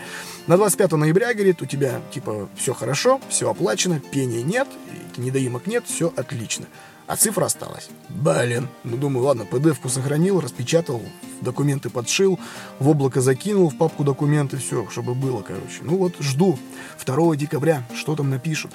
[0.47, 4.69] На 25 ноября, говорит, у тебя, типа, все хорошо, все оплачено, пения нет,
[5.17, 6.67] недоимок нет, все отлично
[7.11, 7.89] а цифра осталась.
[8.09, 8.69] Блин.
[8.85, 11.03] Ну, думаю, ладно, PDF-ку сохранил, распечатал,
[11.41, 12.39] документы подшил,
[12.79, 15.81] в облако закинул, в папку документы, все, чтобы было, короче.
[15.83, 16.57] Ну вот, жду
[17.05, 18.71] 2 декабря, что там напишут.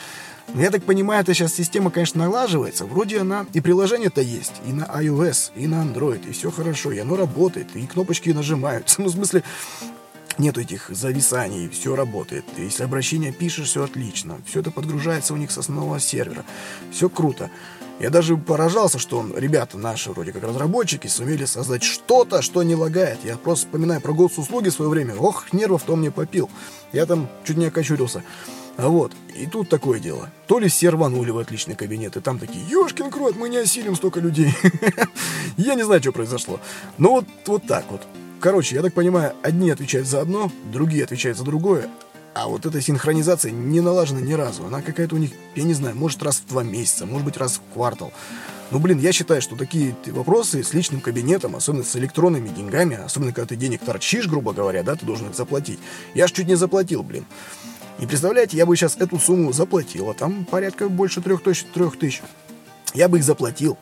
[0.53, 2.85] Но я так понимаю, эта сейчас система, конечно, налаживается.
[2.85, 6.99] Вроде она и приложение-то есть, и на iOS, и на Android, и все хорошо, и
[6.99, 9.01] оно работает, и кнопочки нажимаются.
[9.05, 9.43] Ну, в смысле,
[10.37, 12.45] нету этих зависаний, все работает.
[12.57, 14.39] Если обращение пишешь, все отлично.
[14.45, 16.43] Все это подгружается у них с основного сервера.
[16.91, 17.51] Все круто.
[17.99, 23.19] Я даже поражался, что ребята наши, вроде как разработчики, сумели создать что-то, что не лагает.
[23.23, 25.15] Я просто вспоминаю про госуслуги в свое время.
[25.15, 26.49] Ох, нервов-то мне попил.
[26.91, 28.23] Я там чуть не окочурился.
[28.77, 30.29] А вот, и тут такое дело.
[30.47, 33.95] То ли все рванули в отличный кабинет, и там такие, ёшкин крот, мы не осилим
[33.95, 34.53] столько людей.
[35.57, 36.59] Я не знаю, что произошло.
[36.97, 38.01] Но вот, вот так вот.
[38.41, 41.89] Короче, я так понимаю, одни отвечают за одно, другие отвечают за другое,
[42.35, 44.65] а вот эта синхронизация не налажена ни разу.
[44.65, 47.53] Она какая-то у них, я не знаю, может раз в два месяца, может быть раз
[47.53, 48.11] в квартал.
[48.71, 53.31] Ну, блин, я считаю, что такие вопросы с личным кабинетом, особенно с электронными деньгами, особенно
[53.31, 55.79] когда ты денег торчишь, грубо говоря, да, ты должен их заплатить.
[56.13, 57.25] Я ж чуть не заплатил, блин.
[57.99, 61.97] И представляете, я бы сейчас эту сумму заплатил, а там порядка больше трех тысяч, трех
[61.97, 62.21] тысяч.
[62.93, 63.77] Я бы их заплатил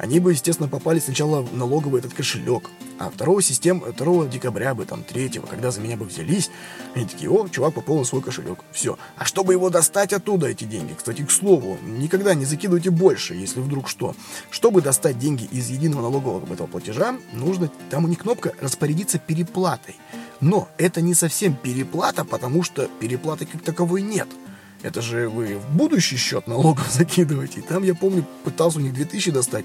[0.00, 4.86] они бы, естественно, попали сначала в налоговый этот кошелек, а 2, систем, 2 декабря бы,
[4.86, 6.50] там, 3, когда за меня бы взялись,
[6.94, 8.96] они такие, о, чувак пополнил свой кошелек, все.
[9.18, 13.60] А чтобы его достать оттуда, эти деньги, кстати, к слову, никогда не закидывайте больше, если
[13.60, 14.14] вдруг что.
[14.50, 19.96] Чтобы достать деньги из единого налогового этого платежа, нужно, там у них кнопка «Распорядиться переплатой».
[20.40, 24.28] Но это не совсем переплата, потому что переплаты как таковой нет–
[24.82, 27.60] это же вы в будущий счет налогов закидываете.
[27.60, 29.64] И там, я помню, пытался у них 2000 достать.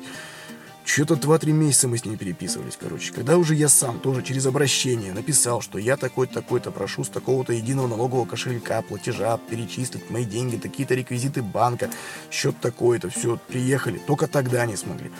[0.86, 3.12] Что-то 2-3 месяца мы с ними переписывались, короче.
[3.12, 7.54] Когда уже я сам тоже через обращение написал, что я такой-то, такой-то прошу с такого-то
[7.54, 11.90] единого налогового кошелька, платежа, перечислить мои деньги, такие-то реквизиты банка,
[12.30, 13.98] счет такой-то, все, приехали.
[13.98, 15.12] Только тогда не смогли.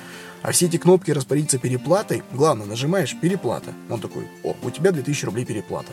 [0.44, 3.74] А все эти кнопки распорядиться переплатой, главное, нажимаешь переплата.
[3.90, 5.92] Он такой, о, у тебя 2000 рублей переплата.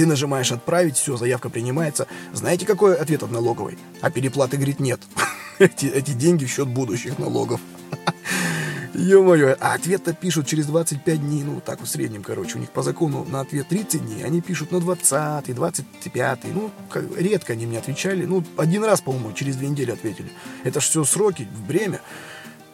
[0.00, 2.06] Ты нажимаешь «Отправить», все, заявка принимается.
[2.32, 3.78] Знаете, какой ответ от налоговой?
[4.00, 4.98] А переплаты, говорит, нет.
[5.58, 7.60] эти, эти деньги в счет будущих налогов.
[8.94, 12.82] Ё-моё, а ответ-то пишут через 25 дней, ну, так в среднем, короче, у них по
[12.82, 17.78] закону на ответ 30 дней, они пишут на 20 25 ну, как, редко они мне
[17.78, 20.30] отвечали, ну, один раз, по-моему, через две недели ответили.
[20.64, 22.00] Это ж все сроки, время.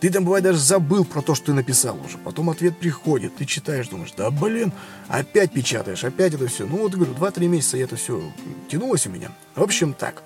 [0.07, 2.17] Ты там, бывает, даже забыл про то, что ты написал уже.
[2.19, 4.73] Потом ответ приходит, ты читаешь, думаешь, да блин,
[5.09, 6.65] опять печатаешь, опять это все.
[6.65, 8.23] Ну вот, говорю, 2-3 месяца это все
[8.69, 9.33] тянулось у меня.
[9.57, 10.23] В общем, так.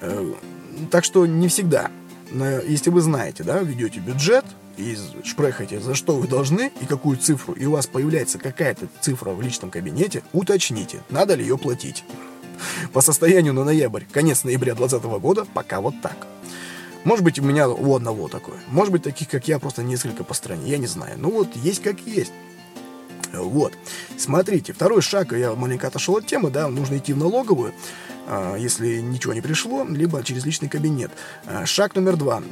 [0.00, 0.32] Э,
[0.90, 1.90] так что не всегда.
[2.66, 4.46] Если вы знаете, да, ведете бюджет
[4.78, 9.32] и шпрехаете, за что вы должны и какую цифру, и у вас появляется какая-то цифра
[9.32, 12.02] в личном кабинете, уточните, надо ли ее платить.
[12.94, 16.16] По состоянию на ноябрь, конец ноября 2020 года, пока вот так.
[17.04, 18.58] Может быть, у меня у одного такое.
[18.68, 20.70] Может быть, таких, как я, просто несколько по стране.
[20.70, 21.16] Я не знаю.
[21.18, 22.32] Ну вот, есть как есть.
[23.32, 23.72] Вот.
[24.16, 27.72] Смотрите, второй шаг, я маленько отошел от темы, да, нужно идти в налоговую,
[28.26, 31.10] а, если ничего не пришло, либо через личный кабинет.
[31.46, 32.42] А, шаг номер два.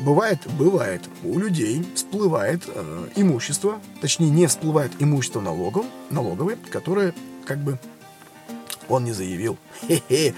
[0.00, 7.58] Бывает, бывает, у людей всплывает э, имущество, точнее, не всплывает имущество налогов, налоговые, которое как
[7.58, 7.78] бы
[8.88, 9.58] он не заявил.
[9.88, 10.34] Хе-хе.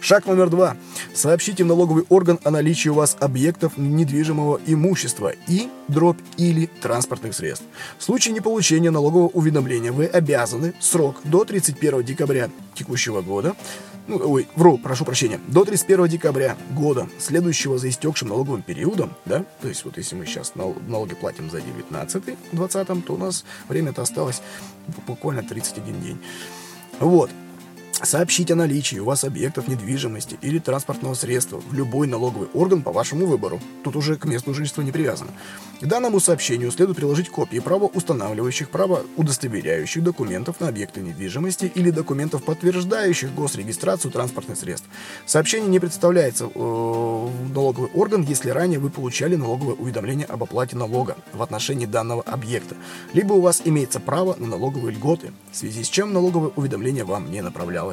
[0.00, 0.76] Шаг номер два.
[1.12, 7.34] Сообщите в налоговый орган о наличии у вас объектов недвижимого имущества и, дробь или транспортных
[7.34, 7.64] средств.
[7.98, 13.56] В случае неполучения налогового уведомления вы обязаны срок до 31 декабря текущего года
[14.08, 19.44] ну, ой, вру, прошу прощения, до 31 декабря года, следующего за истекшим налоговым периодом, да,
[19.60, 24.00] то есть вот если мы сейчас налоги платим за 19 20 то у нас время-то
[24.00, 24.40] осталось
[25.06, 26.18] буквально 31 день.
[27.00, 27.30] Вот,
[28.02, 32.92] Сообщить о наличии у вас объектов недвижимости или транспортного средства в любой налоговый орган по
[32.92, 33.60] вашему выбору.
[33.82, 35.32] Тут уже к месту жительства не привязано.
[35.80, 43.34] К данному сообщению следует приложить копии правоустанавливающих, правоудостоверяющих документов на объекты недвижимости или документов, подтверждающих
[43.34, 44.88] госрегистрацию транспортных средств.
[45.26, 50.76] Сообщение не представляется э, в налоговый орган, если ранее вы получали налоговое уведомление об оплате
[50.76, 52.76] налога в отношении данного объекта,
[53.12, 57.30] либо у вас имеется право на налоговые льготы, в связи с чем налоговое уведомление вам
[57.30, 57.87] не направлялось.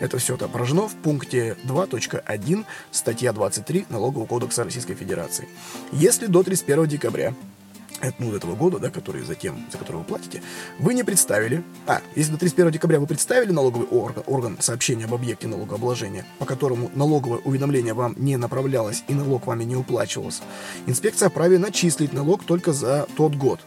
[0.00, 5.48] Это все отображено в пункте 2.1 статья 23 Налогового кодекса Российской Федерации.
[5.92, 7.34] Если до 31 декабря
[8.18, 10.42] ну, этого года, да, который затем, за который вы платите,
[10.78, 15.14] вы не представили, а, если до 31 декабря вы представили налоговый орган, орган сообщения об
[15.14, 20.42] объекте налогообложения, по которому налоговое уведомление вам не направлялось и налог вами не уплачивался,
[20.86, 23.60] инспекция вправе начислить налог только за тот год,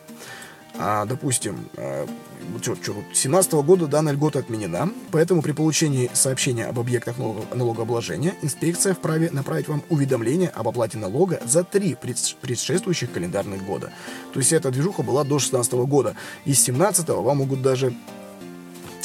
[0.77, 2.07] а, допустим, что,
[2.39, 7.17] 2017 года данная льгота отменена, поэтому при получении сообщения об объектах
[7.53, 13.91] налогообложения инспекция вправе направить вам уведомление об оплате налога за три предшествующих календарных года.
[14.33, 16.15] То есть эта движуха была до 2016 года.
[16.45, 17.93] Из 2017 вам могут даже,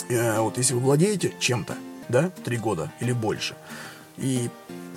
[0.09, 1.75] э, вот если вы владеете чем-то,
[2.09, 3.55] да, три года или больше,
[4.16, 4.49] и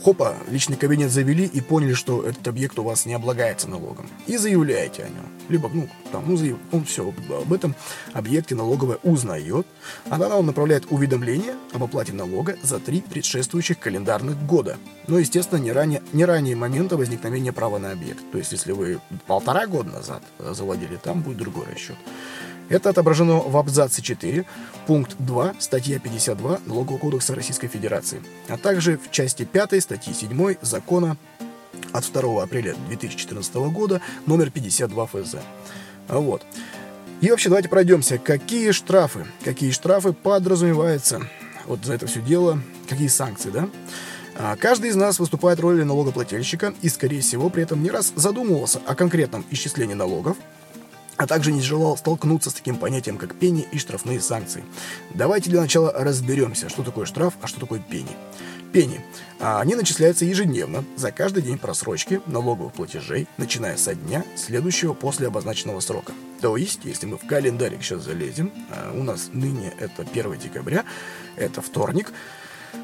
[0.03, 4.09] хопа, личный кабинет завели и поняли, что этот объект у вас не облагается налогом.
[4.25, 5.25] И заявляете о нем.
[5.49, 6.57] Либо, ну, там, ну, заяв...
[6.71, 7.75] он все об этом
[8.13, 9.65] объекте налоговая узнает,
[10.09, 14.77] она вам направляет уведомление об оплате налога за три предшествующих календарных года.
[15.07, 18.19] Но, естественно, не ранее, не ранее момента возникновения права на объект.
[18.31, 21.95] То есть, если вы полтора года назад завладели, там будет другой расчет.
[22.69, 24.45] Это отображено в абзаце 4,
[24.87, 30.55] пункт 2, статья 52 Налогового кодекса Российской Федерации, а также в части 5 статьи 7
[30.61, 31.17] закона
[31.93, 35.35] от 2 апреля 2014 года номер 52 ФЗ.
[36.09, 36.43] Вот.
[37.21, 38.17] И вообще давайте пройдемся.
[38.17, 39.25] Какие штрафы?
[39.43, 41.21] Какие штрафы подразумеваются
[41.65, 42.61] вот за это все дело?
[42.87, 43.69] Какие санкции, да?
[44.35, 48.13] А, каждый из нас выступает в роли налогоплательщика и, скорее всего, при этом не раз
[48.15, 50.37] задумывался о конкретном исчислении налогов,
[51.17, 54.63] а также не желал столкнуться с таким понятием, как пени и штрафные санкции.
[55.13, 58.15] Давайте для начала разберемся, что такое штраф, а что такое пени.
[58.71, 59.01] Пени.
[59.39, 65.27] А они начисляются ежедневно за каждый день просрочки налоговых платежей, начиная со дня, следующего после
[65.27, 66.13] обозначенного срока.
[66.41, 70.83] То есть, если мы в календарик сейчас залезем, а у нас ныне это 1 декабря,
[71.35, 72.11] это вторник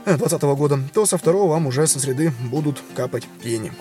[0.05, 3.71] 2020 года, то со второго вам уже со среды будут капать пени.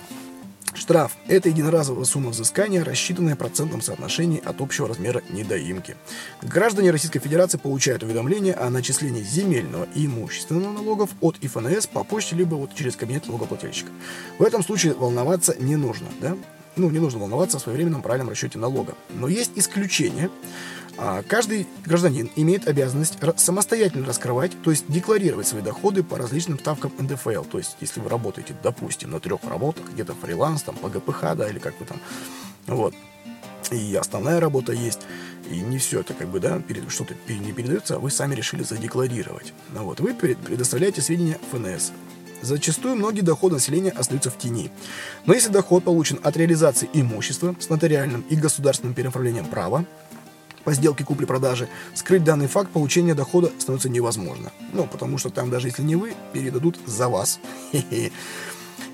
[0.73, 5.95] Штраф– это единоразовая сумма взыскания, рассчитанная процентом соотношения от общего размера недоимки.
[6.41, 12.35] Граждане Российской Федерации получают уведомления о начислении земельного и имущественного налогов от ИФНС по почте
[12.35, 13.91] либо вот через кабинет налогоплательщика.
[14.39, 16.35] В этом случае волноваться не нужно, да?
[16.75, 18.95] Ну, не нужно волноваться о своевременном правильном расчете налога.
[19.11, 20.31] Но есть исключения.
[20.97, 26.91] А, каждый гражданин имеет обязанность самостоятельно раскрывать, то есть декларировать свои доходы по различным ставкам
[26.99, 27.43] НДФЛ.
[27.43, 31.49] То есть, если вы работаете, допустим, на трех работах, где-то фриланс, там, по ГПХ, да,
[31.49, 31.99] или как вы там,
[32.67, 32.93] вот,
[33.71, 35.01] и основная работа есть,
[35.49, 39.53] и не все это как бы, да, что-то не передается, а вы сами решили задекларировать.
[39.73, 41.91] Ну, вот, вы предоставляете сведения ФНС.
[42.41, 44.69] Зачастую многие доходы населения остаются в тени.
[45.25, 49.85] Но если доход получен от реализации имущества с нотариальным и государственным переправлением права,
[50.63, 54.51] по сделке купли-продажи, скрыть данный факт получения дохода становится невозможно.
[54.71, 57.39] Ну, потому что там даже если не вы, передадут за вас.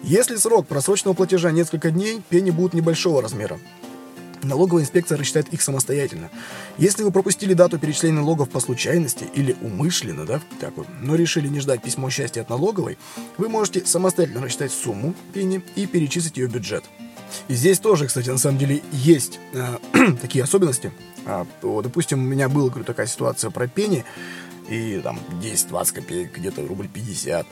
[0.03, 3.59] Если срок просроченного платежа несколько дней, пени будут небольшого размера.
[4.41, 6.29] Налоговая инспекция рассчитает их самостоятельно.
[6.77, 11.49] Если вы пропустили дату перечисления налогов по случайности или умышленно, да, так вот, но решили
[11.49, 12.97] не ждать письмо счастья от налоговой,
[13.37, 16.85] вы можете самостоятельно рассчитать сумму пени и перечислить ее в бюджет.
[17.47, 19.77] И здесь тоже, кстати, на самом деле есть э,
[20.21, 20.91] такие особенности.
[21.25, 24.05] А, вот, допустим, у меня была говорю, такая ситуация про пени,
[24.69, 27.45] и там 10-20 копеек, где-то рубль 50.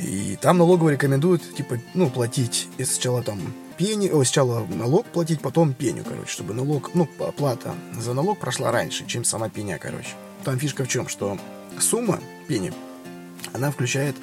[0.00, 3.38] И там налоговые рекомендуют, типа, ну, платить сначала там
[3.76, 8.72] пени, о, сначала налог платить, потом пеню, короче, чтобы налог, ну, оплата за налог прошла
[8.72, 10.10] раньше, чем сама пеня, короче.
[10.44, 11.38] Там фишка в чем, что
[11.78, 12.72] сумма пени,
[13.52, 14.16] она включает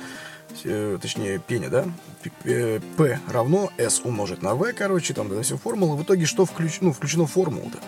[1.01, 1.85] точнее, пеня, да,
[2.23, 5.95] П э, равно S умножить на V, короче, там, да, все формула.
[5.95, 7.79] В итоге что включ, ну, включено в формулу-то?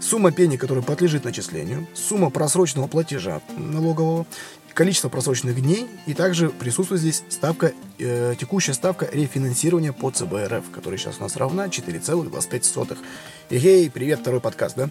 [0.00, 4.26] Сумма пени, которая подлежит начислению, сумма просроченного платежа налогового
[4.78, 10.96] количество просроченных дней, и также присутствует здесь ставка, э, текущая ставка рефинансирования по ЦБРФ, которая
[10.96, 12.96] сейчас у нас равна 4,25.
[13.50, 14.88] Эгей, привет, второй подкаст, да?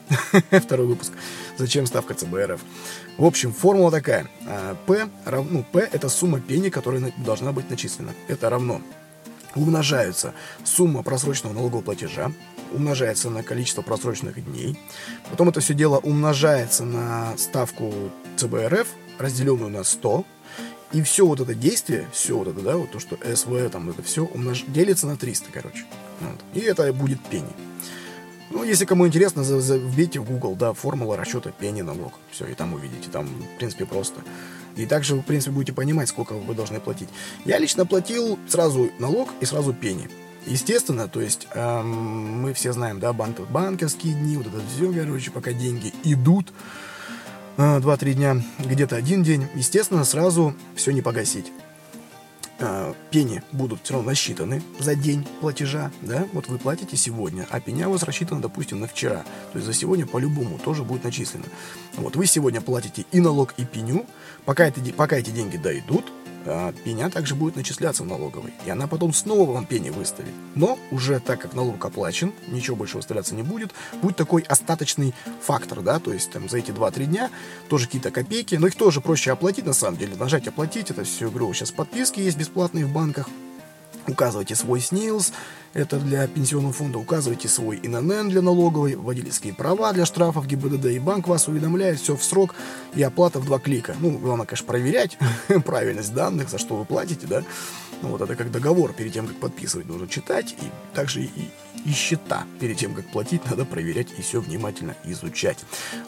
[0.59, 1.13] второй выпуск.
[1.57, 2.59] Зачем ставка ЦБРФ?
[3.17, 4.29] В общем, формула такая.
[4.87, 8.11] P, равно, ну, P это сумма пени, которая должна быть начислена.
[8.27, 8.81] Это равно
[9.55, 10.33] умножаются
[10.65, 12.33] сумма просроченного налогового платежа,
[12.73, 14.77] умножается на количество просроченных дней,
[15.31, 17.93] потом это все дело умножается на ставку
[18.35, 18.85] ЦБРФ,
[19.19, 20.25] разделенную на 100,
[20.93, 24.01] и все вот это действие, все вот это, да, вот то, что СВ, там это
[24.03, 24.63] все умнож...
[24.67, 25.85] делится на 300, короче.
[26.21, 26.39] Вот.
[26.53, 27.51] И это будет пени.
[28.49, 32.13] Ну, если кому интересно, вбейте в Google, да, формула расчета пени налог.
[32.31, 33.09] Все, и там увидите.
[33.11, 34.21] Там, в принципе, просто.
[34.77, 37.09] И также в принципе, будете понимать, сколько вы должны платить.
[37.43, 40.09] Я лично платил сразу налог и сразу пени.
[40.45, 45.29] Естественно, то есть эм, мы все знаем, да, банк, банковские дни, вот это все, короче,
[45.31, 46.53] пока деньги идут,
[47.57, 51.51] 2-3 дня, где-то один день, естественно, сразу все не погасить.
[52.59, 57.59] А, пени будут все равно насчитаны за день платежа, да, вот вы платите сегодня, а
[57.59, 61.45] пеня у вас рассчитана, допустим, на вчера, то есть за сегодня по-любому тоже будет начислено.
[61.97, 64.07] Вот вы сегодня платите и налог, и пеню,
[64.45, 66.11] пока, это, пока эти деньги дойдут,
[66.83, 68.53] пеня также будет начисляться в налоговой.
[68.65, 70.33] И она потом снова вам пени выставит.
[70.55, 73.71] Но уже так как налог оплачен, ничего больше выставляться не будет,
[74.01, 77.29] будет такой остаточный фактор, да, то есть там за эти 2-3 дня
[77.69, 81.29] тоже какие-то копейки, но их тоже проще оплатить на самом деле, нажать оплатить, это все,
[81.29, 83.29] говорю, сейчас подписки есть бесплатные в банках,
[84.07, 85.33] Указывайте свой СНИЛС,
[85.73, 90.99] это для пенсионного фонда, указывайте свой ИНН для налоговой, водительские права для штрафов ГИБДД, и
[90.99, 92.55] банк вас уведомляет, все в срок,
[92.95, 93.95] и оплата в два клика.
[93.99, 95.17] Ну, главное, конечно, проверять
[95.65, 97.43] правильность данных, за что вы платите, да,
[98.01, 101.29] ну, вот это как договор, перед тем, как подписывать, нужно читать, и также и,
[101.85, 105.57] и счета, перед тем, как платить, надо проверять и все внимательно изучать.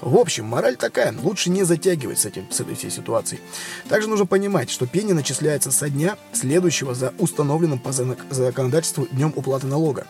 [0.02, 3.42] В общем, мораль такая, лучше не затягивать с, этим, с этой всей ситуацией.
[3.88, 9.68] Также нужно понимать, что пени начисляется со дня, следующего за установленным по законодательству днем уплаты
[9.68, 10.08] налога.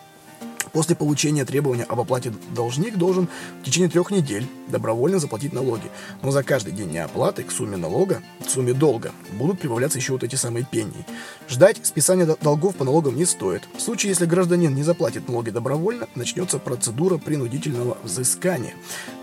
[0.74, 3.28] После получения требования об оплате должник должен
[3.62, 5.90] в течение трех недель добровольно заплатить налоги.
[6.22, 10.24] Но за каждый день неоплаты к сумме налога, к сумме долга, будут прибавляться еще вот
[10.24, 11.06] эти самые пении.
[11.50, 13.64] Ждать списания долгов по налогам не стоит.
[13.76, 18.74] В случае, если гражданин не заплатит налоги добровольно, начнется процедура принудительного взыскания.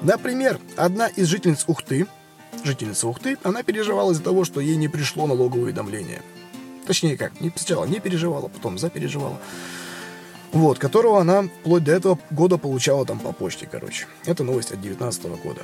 [0.03, 2.07] Например, одна из жительниц Ухты,
[2.65, 6.23] жительница Ухты, она переживала из-за того, что ей не пришло налоговое уведомление.
[6.87, 9.41] Точнее как, не, сначала не переживала, потом запереживала
[10.57, 14.07] вот, которого она вплоть до этого года получала там по почте, короче.
[14.25, 15.63] Это новость от 2019 года.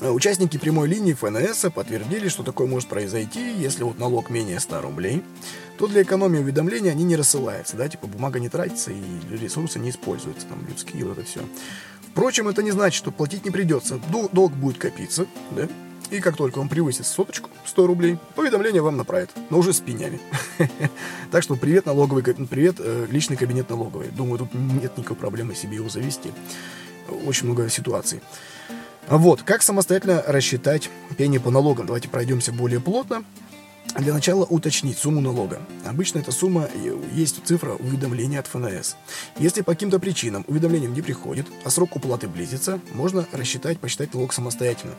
[0.00, 4.80] Э, участники прямой линии ФНС подтвердили, что такое может произойти, если вот налог менее 100
[4.80, 5.24] рублей,
[5.76, 9.90] то для экономии уведомления они не рассылаются, да, типа бумага не тратится и ресурсы не
[9.90, 11.40] используются, там, людские, вот это все.
[12.12, 14.00] Впрочем, это не значит, что платить не придется.
[14.32, 15.68] Долг будет копиться, да,
[16.10, 20.20] и как только он превысит соточку, 100 рублей, уведомление вам направят, но уже с пенями.
[21.32, 24.08] Так что привет, налоговый, привет, э, личный кабинет налоговый.
[24.08, 26.32] Думаю, тут нет никакой проблемы себе его завести.
[27.26, 28.20] Очень много ситуаций.
[29.08, 31.86] Вот, как самостоятельно рассчитать пени по налогам?
[31.86, 33.24] Давайте пройдемся более плотно.
[33.94, 35.62] Для начала уточнить сумму налога.
[35.86, 36.68] Обычно эта сумма
[37.12, 38.96] есть цифра уведомления от ФНС.
[39.38, 44.32] Если по каким-то причинам уведомлением не приходит, а срок уплаты близится, можно рассчитать, посчитать налог
[44.32, 44.94] самостоятельно.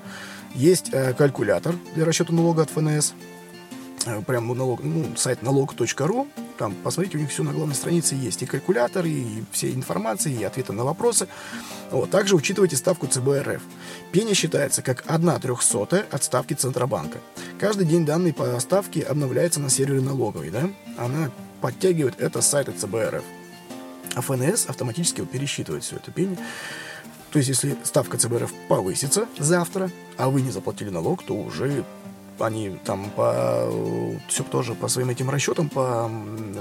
[0.55, 3.13] Есть э, калькулятор для расчета налога от ФНС.
[4.05, 6.27] Э, прям налог, ну, сайт налог.ру,
[6.57, 8.41] там, посмотрите, у них все на главной странице есть.
[8.41, 11.27] И калькулятор, и все информации, и ответы на вопросы.
[11.91, 12.09] Вот.
[12.09, 13.61] Также учитывайте ставку ЦБ
[14.11, 17.19] Пеня считается как 1 трехсотая от ставки Центробанка.
[17.59, 20.49] Каждый день данные по ставке обновляются на сервере налоговой.
[20.49, 20.69] Да?
[20.97, 21.31] Она
[21.61, 23.23] подтягивает это с сайта ЦБ
[24.15, 26.37] А ФНС автоматически пересчитывает все это пение.
[27.31, 31.83] То есть, если ставка ЦБРФ повысится завтра, а вы не заплатили налог, то уже
[32.39, 33.69] они там по
[34.27, 36.09] все тоже по своим этим расчетам, по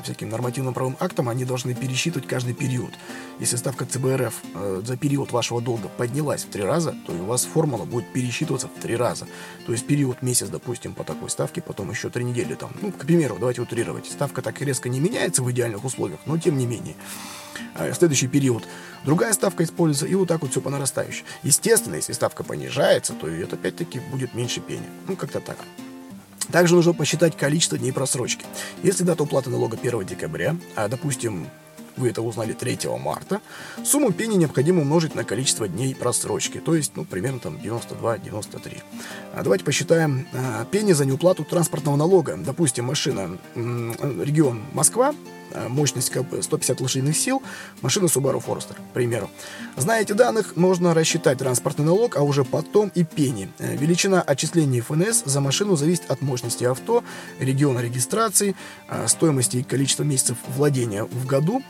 [0.03, 2.93] всяким нормативным правовым актам, они должны пересчитывать каждый период.
[3.39, 7.45] Если ставка ЦБРФ э, за период вашего долга поднялась в три раза, то у вас
[7.45, 9.27] формула будет пересчитываться в три раза.
[9.67, 12.71] То есть период месяц, допустим, по такой ставке, потом еще три недели там.
[12.81, 14.07] Ну, к примеру, давайте утрировать.
[14.07, 16.95] Ставка так резко не меняется в идеальных условиях, но тем не менее.
[17.75, 18.65] А следующий период
[19.07, 21.25] другая ставка используется, и вот так вот все по нарастающей.
[21.43, 24.87] Естественно, если ставка понижается, то это опять-таки будет меньше пени.
[25.09, 25.57] Ну, как-то так.
[26.53, 28.45] Также нужно посчитать количество дней просрочки.
[28.83, 31.49] Если дата уплаты налога 1 декабря, а, допустим,
[31.97, 33.41] вы это узнали 3 марта,
[33.85, 38.83] сумму пени необходимо умножить на количество дней просрочки, то есть, ну, примерно там 92-93.
[39.35, 42.37] А давайте посчитаем а, пени за неуплату транспортного налога.
[42.37, 45.15] Допустим, машина, регион Москва,
[45.53, 47.43] а, мощность 150 лошадиных сил,
[47.83, 49.31] машина Subaru Forester, к примеру.
[49.77, 53.51] Зная эти данных, можно рассчитать транспортный налог, а уже потом и пени.
[53.59, 57.05] Э, величина отчислений ФНС за машину зависит от мощности авто,
[57.39, 58.55] региона регистрации,
[58.89, 61.63] а, стоимости и количества месяцев владения в году,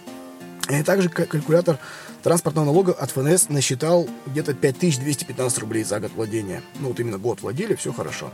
[0.69, 1.79] и также калькулятор
[2.23, 6.63] транспортного налога от ФНС насчитал где-то 5215 рублей за год владения.
[6.81, 8.33] Ну, вот именно год владели, все хорошо.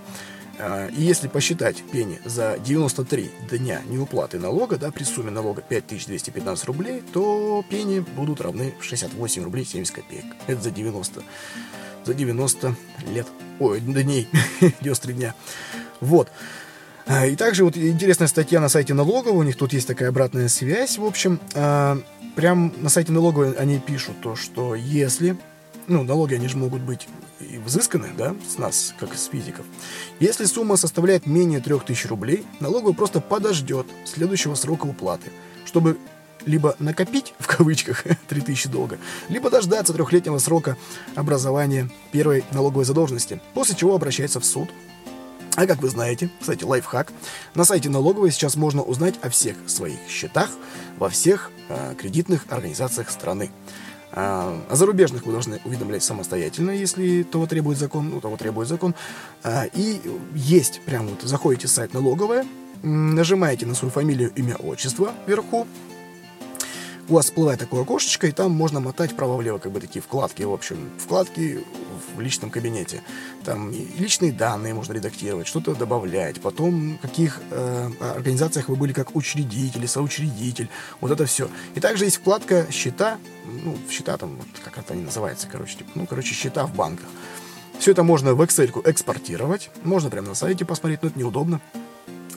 [0.58, 6.64] А, и если посчитать пени за 93 дня неуплаты налога, да, при сумме налога 5215
[6.66, 10.24] рублей, то пени будут равны 68 рублей 70 копеек.
[10.46, 11.22] Это за 90,
[12.04, 12.76] за 90
[13.12, 13.26] лет.
[13.58, 14.28] Ой, дней,
[14.80, 15.34] 93 дня.
[16.00, 16.28] Вот.
[17.06, 20.48] А, и также вот интересная статья на сайте налогового, у них тут есть такая обратная
[20.48, 21.98] связь, в общем, а,
[22.36, 25.36] прям на сайте налоговой они пишут то, что если,
[25.88, 27.08] ну, налоги, они же могут быть
[27.44, 29.66] и взысканы, да, с нас, как с физиков.
[30.20, 35.30] Если сумма составляет менее 3000 рублей, налоговый просто подождет следующего срока уплаты,
[35.64, 35.98] чтобы
[36.46, 40.76] либо накопить, в кавычках, 3000 долга, либо дождаться трехлетнего срока
[41.14, 44.68] образования первой налоговой задолженности, после чего обращается в суд,
[45.54, 47.12] а как вы знаете, кстати, лайфхак,
[47.54, 50.48] на сайте налоговой сейчас можно узнать о всех своих счетах
[50.98, 53.50] во всех э, кредитных организациях страны.
[54.12, 58.94] А, о зарубежных вы должны уведомлять самостоятельно, если того требует закон, ну, того требует закон.
[59.42, 60.00] А, и
[60.34, 62.46] есть, прям вот заходите в сайт налоговая,
[62.82, 65.66] нажимаете на свою фамилию, имя, отчество вверху,
[67.08, 70.52] у вас всплывает такое окошечко, и там можно мотать вправо-влево, как бы такие вкладки, в
[70.52, 71.64] общем, вкладки
[72.14, 73.02] в личном кабинете.
[73.44, 79.16] Там личные данные можно редактировать, что-то добавлять, потом в каких э, организациях вы были как
[79.16, 80.68] учредитель, соучредитель,
[81.00, 81.48] вот это все.
[81.74, 86.06] И также есть вкладка «Счета», ну, счета там, как это они называются, короче, типа, ну,
[86.06, 87.08] короче, счета в банках.
[87.78, 91.60] Все это можно в Excel экспортировать, можно прямо на сайте посмотреть, но это неудобно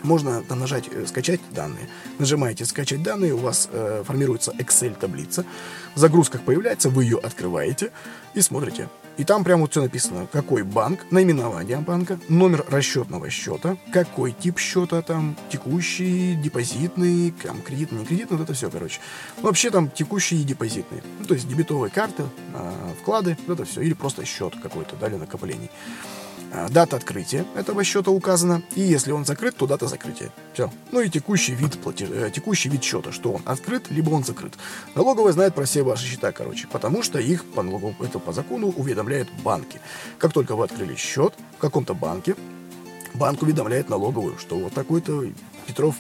[0.06, 1.90] можно там нажать э, «Скачать данные».
[2.20, 5.46] Нажимаете «Скачать данные», у вас э, формируется Excel-таблица.
[5.96, 7.92] В загрузках появляется, вы ее открываете
[8.34, 8.90] и смотрите.
[9.18, 14.60] И там прямо вот все написано, какой банк, наименование банка, номер расчетного счета, какой тип
[14.60, 19.00] счета там, текущий, депозитный, там, кредитный, не кредитный, вот это все, короче.
[19.38, 21.02] Ну, вообще там текущие и депозитные.
[21.20, 23.82] Ну, то есть дебетовые карты, э, вклады, вот это все.
[23.82, 25.70] Или просто счет какой-то, дали накоплений.
[26.54, 30.32] А, дата открытия этого счета указана, и если он закрыт, то дата закрытия.
[30.54, 30.72] Все.
[30.92, 34.54] Ну и текущий вид, платеж, э, текущий вид счета, что он открыт, либо он закрыт.
[34.96, 38.68] Налоговая знает про все ваши счета, короче, потому что их по, налоговому, это по закону
[38.68, 39.80] уведомляют банки.
[40.18, 42.36] Как только вы открыли счет в каком-то банке,
[43.14, 45.26] банк уведомляет налоговую, что вот такой-то
[45.68, 45.96] Петров,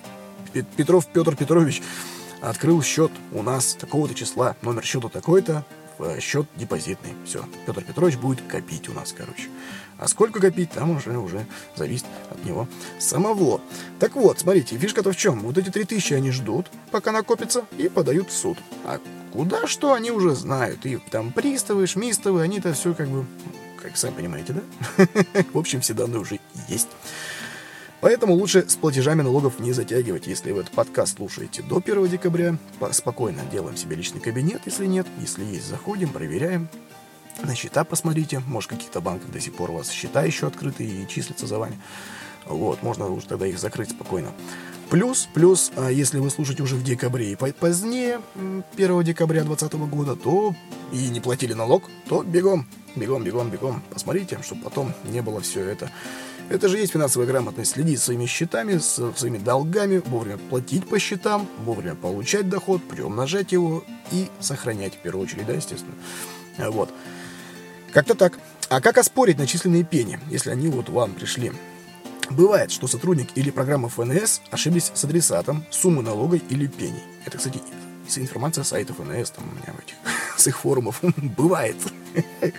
[0.75, 1.81] Петров Петр Петрович
[2.41, 5.65] открыл счет у нас такого-то числа, номер счета такой-то,
[5.97, 7.13] в счет депозитный.
[7.25, 9.49] Все, Петр Петрович будет копить у нас, короче.
[9.97, 12.67] А сколько копить, там уже, уже зависит от него
[12.99, 13.61] самого.
[13.99, 15.39] Так вот, смотрите, фишка-то в чем?
[15.39, 18.57] Вот эти 3000 они ждут, пока накопятся, и подают в суд.
[18.83, 18.99] А
[19.31, 20.85] куда что, они уже знают.
[20.85, 23.25] И там приставы, шмистовы, они-то все как бы,
[23.81, 25.07] как сами понимаете, да?
[25.53, 26.89] В общем, все данные уже есть.
[28.01, 30.27] Поэтому лучше с платежами налогов не затягивать.
[30.27, 32.57] Если вы этот подкаст слушаете до 1 декабря,
[32.91, 35.07] спокойно делаем себе личный кабинет, если нет.
[35.19, 36.67] Если есть, заходим, проверяем.
[37.43, 38.39] На счета посмотрите.
[38.47, 41.59] Может, в каких-то банках до сих пор у вас счета еще открыты и числятся за
[41.59, 41.79] вами.
[42.45, 44.31] Вот, можно уже тогда их закрыть спокойно.
[44.89, 48.21] Плюс, плюс, а, если вы слушаете уже в декабре и позднее
[48.75, 50.55] 1 декабря 2020 года, то
[50.91, 53.81] и не платили налог, то бегом, бегом, бегом, бегом.
[53.89, 55.89] Посмотрите, чтобы потом не было все это
[56.49, 57.71] это же есть финансовая грамотность.
[57.71, 63.83] Следить своими счетами, с своими долгами, вовремя платить по счетам, вовремя получать доход, приумножать его
[64.11, 65.95] и сохранять, в первую очередь, да, естественно.
[66.57, 66.93] Вот.
[67.95, 68.37] Как-то так.
[68.67, 71.53] А как оспорить начисленные пени, если они вот вам пришли?
[72.29, 77.01] Бывает, что сотрудник или программа ФНС ошиблись с адресатом, суммы налога или пений.
[77.25, 77.61] Это, кстати,
[78.17, 79.95] информация с сайтов ФНС, там у меня в этих,
[80.37, 80.99] с их форумов.
[81.37, 81.77] Бывает.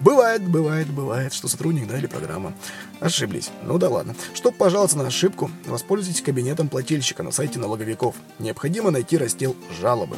[0.00, 2.54] Бывает, бывает, бывает, что сотрудник, да, или программа
[3.00, 3.50] ошиблись.
[3.64, 4.14] Ну да ладно.
[4.34, 8.14] Чтобы пожаловаться на ошибку, воспользуйтесь кабинетом плательщика на сайте налоговиков.
[8.38, 10.16] Необходимо найти раздел «Жалобы».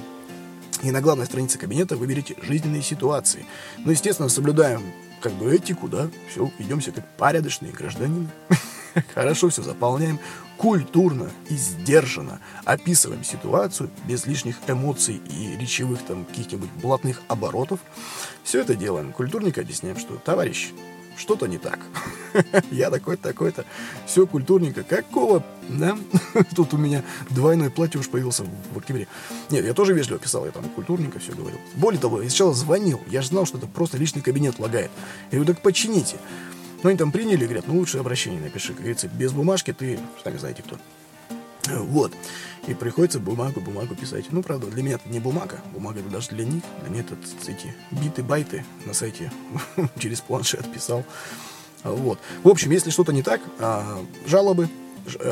[0.83, 3.47] И на главной странице кабинета выберите «Жизненные ситуации».
[3.79, 4.83] Ну, естественно, соблюдаем
[5.21, 8.29] как бы этику, да, все, ведемся как порядочные гражданины.
[9.15, 10.19] Хорошо все заполняем,
[10.57, 17.81] культурно и сдержанно описываем ситуацию без лишних эмоций и речевых там каких-нибудь блатных оборотов.
[18.43, 19.13] Все это делаем.
[19.13, 20.73] Культурненько объясняем, что, товарищ,
[21.17, 21.79] что-то не так.
[22.71, 23.65] Я такой-то, такой-то.
[24.07, 24.83] Все культурненько.
[24.83, 25.97] Какого, да?
[26.57, 29.07] Тут у меня двойной платеж появился в октябре.
[29.51, 31.61] Нет, я тоже вежливо писал, я там культурненько все говорил.
[31.75, 33.01] Более того, я сначала звонил.
[33.09, 34.91] Я же знал, что это просто личный кабинет лагает.
[35.31, 36.17] Я говорю, так почините.
[36.83, 38.69] Ну, они там приняли, говорят, ну, лучше обращение напиши.
[38.69, 40.77] Как говорится, без бумажки ты, сами знаете кто.
[41.69, 42.13] Вот.
[42.67, 44.27] И приходится бумагу, бумагу писать.
[44.31, 45.59] Ну, правда, для меня это не бумага.
[45.73, 46.63] Бумага это даже для них.
[46.83, 47.17] Для меня это
[47.49, 49.33] эти биты, байты на сайте
[49.99, 51.05] через планшет писал.
[51.83, 52.21] Вот.
[52.45, 54.69] В общем, если что-то не так, а, жалобы,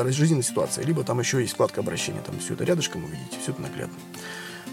[0.09, 3.61] жизненная ситуация, либо там еще есть вкладка обращения, там все это рядышком увидите, все это
[3.61, 3.95] наглядно.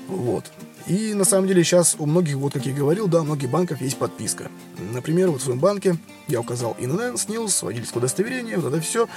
[0.08, 0.44] Вот.
[0.86, 3.80] И на самом деле сейчас у многих, вот как я говорил, да, у многих банков
[3.80, 4.50] есть подписка.
[4.92, 5.96] Например, вот в своем банке
[6.28, 9.08] я указал ИНН, СНИЛС, водительское удостоверение, вот это все.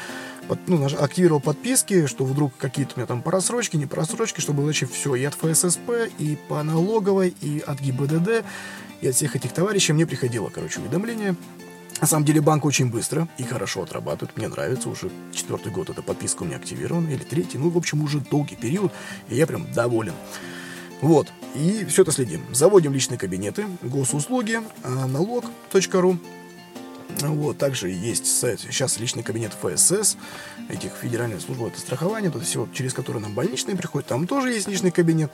[0.47, 4.86] Под, ну, активировал подписки, что вдруг какие-то у меня там просрочки, не просрочки, чтобы иначе
[4.86, 8.43] все и от ФССП, и по налоговой, и от ГИБДД,
[9.01, 11.36] и от всех этих товарищей мне приходило, короче, уведомление.
[12.01, 14.36] На самом деле банк очень быстро и хорошо отрабатывает.
[14.36, 17.59] Мне нравится, уже четвертый год эта подписка у меня активирована, или третий.
[17.59, 18.91] Ну, в общем, уже долгий период,
[19.30, 20.16] и я прям доволен.
[21.02, 21.28] Вот.
[21.56, 22.41] И все это следим.
[22.54, 26.18] Заводим личные кабинеты, госуслуги, а, налог.ру.
[27.20, 30.16] Вот, также есть сайт, сейчас личный кабинет ФСС,
[30.70, 34.68] этих Федеральной службы это страхования, это все, через которые нам больничные приходят, там тоже есть
[34.68, 35.30] личный кабинет.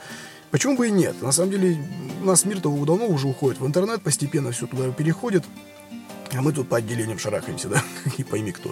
[0.50, 1.22] Почему бы и нет?
[1.22, 1.78] На самом деле,
[2.20, 5.44] у нас мир-то давно уже уходит в интернет, постепенно все туда переходит.
[6.36, 7.82] А мы тут по отделениям шарахаемся, да,
[8.18, 8.70] и пойми кто.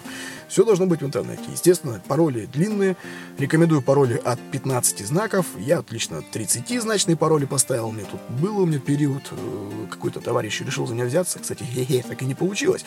[0.48, 1.42] Все должно быть в интернете.
[1.50, 2.96] Естественно, пароли длинные.
[3.38, 5.46] Рекомендую пароли от 15 знаков.
[5.58, 7.90] Я отлично 30-значные пароли поставил.
[7.92, 11.38] Мне тут был у меня период, э, какой-то товарищ решил за меня взяться.
[11.38, 12.84] Кстати, хе-хе, так и не получилось.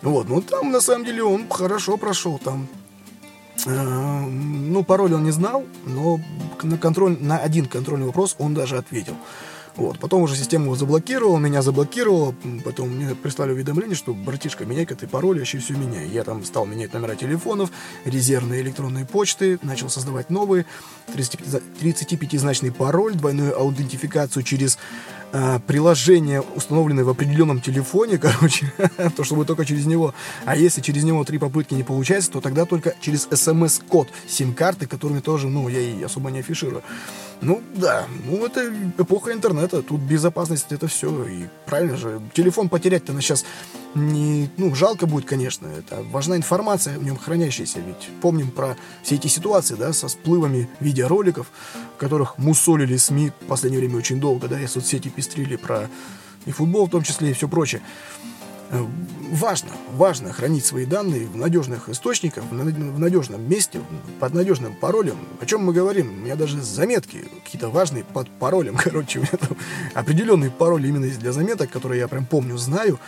[0.00, 2.38] Вот, ну там на самом деле он хорошо прошел.
[2.38, 2.68] Там
[3.66, 6.18] э, ну, пароль он не знал, но
[6.62, 9.16] на, контроль, на один контрольный вопрос он даже ответил.
[9.76, 9.98] Вот.
[9.98, 15.06] Потом уже система его заблокировала, меня заблокировала, потом мне прислали уведомление, что, братишка, меняй-ка ты
[15.06, 16.08] пароль, вообще все меняй.
[16.08, 17.70] Я там стал менять номера телефонов,
[18.04, 20.66] резервные электронные почты, начал создавать новые,
[21.14, 24.78] 35-значный пароль, двойную аутентификацию через
[25.32, 28.72] э, приложение, установленное в определенном телефоне, короче,
[29.16, 30.14] то, чтобы только через него.
[30.44, 35.20] А если через него три попытки не получается, то тогда только через смс-код сим-карты, которыми
[35.20, 36.82] тоже, ну, я и особо не афиширую.
[37.40, 43.12] Ну, да, ну, это эпоха интернета, тут безопасность это все, и правильно же, телефон потерять-то
[43.12, 43.44] на сейчас
[43.94, 49.16] не, ну, жалко будет, конечно, это важна информация в нем хранящаяся, ведь помним про все
[49.16, 51.50] эти ситуации, да, со всплывами видеороликов,
[51.96, 55.88] в которых мусолили СМИ в последнее время очень долго, да, и соцсети пестрили про
[56.46, 57.82] и футбол в том числе, и все прочее.
[58.70, 58.84] Э,
[59.30, 63.80] важно, важно хранить свои данные в надежных источниках, в надежном месте,
[64.18, 65.18] под надежным паролем.
[65.40, 66.08] О чем мы говорим?
[66.08, 68.76] У меня даже заметки какие-то важные под паролем.
[68.82, 69.56] Короче, у меня там
[69.94, 72.98] определенный пароль именно для заметок, которые я прям помню, знаю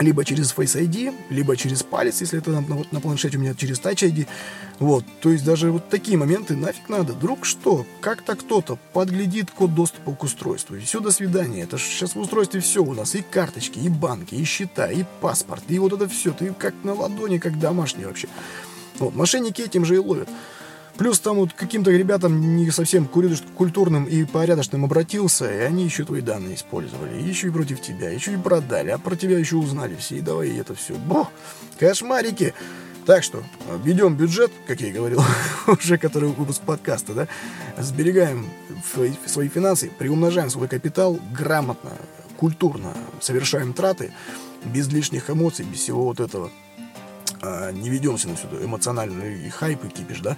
[0.00, 3.54] либо через Face ID, либо через палец, если это на, на, на планшете у меня
[3.54, 4.26] через Touch ID.
[4.78, 7.12] Вот, то есть даже вот такие моменты нафиг надо.
[7.12, 10.76] Вдруг что, как-то кто-то подглядит код доступа к устройству.
[10.76, 11.62] И все, до свидания.
[11.62, 13.14] Это же сейчас в устройстве все у нас.
[13.14, 16.32] И карточки, и банки, и счета, и паспорт, и вот это все.
[16.32, 18.28] Ты как на ладони, как домашний вообще.
[18.98, 20.28] Вот, мошенники этим же и ловят.
[20.98, 26.20] Плюс там вот каким-то ребятам не совсем культурным и порядочным обратился, и они еще твои
[26.20, 27.22] данные использовали.
[27.22, 30.16] еще и против тебя, еще и продали, а про тебя еще узнали все.
[30.16, 30.94] И давай это все.
[30.94, 31.28] Бо,
[31.78, 32.52] кошмарики.
[33.06, 33.42] Так что,
[33.84, 35.22] ведем бюджет, как я и говорил,
[35.66, 37.28] уже который выпуск подкаста, да,
[37.78, 38.46] сберегаем
[39.24, 41.92] свои финансы, приумножаем свой капитал грамотно,
[42.36, 44.12] культурно, совершаем траты,
[44.64, 46.50] без лишних эмоций, без всего вот этого.
[47.42, 50.36] А, не ведемся на сюда эмоциональный хайп и кипиш, да,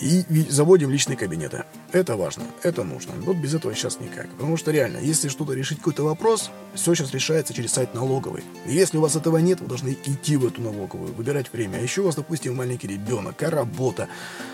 [0.00, 1.64] и заводим личные кабинеты.
[1.92, 3.14] Это важно, это нужно.
[3.20, 4.28] Вот без этого сейчас никак.
[4.30, 8.44] Потому что реально, если что-то решить какой-то вопрос, все сейчас решается через сайт налоговой.
[8.66, 11.78] И если у вас этого нет, вы должны идти в эту налоговую, выбирать время.
[11.78, 14.08] А еще у вас, допустим, маленький ребенок, а работа.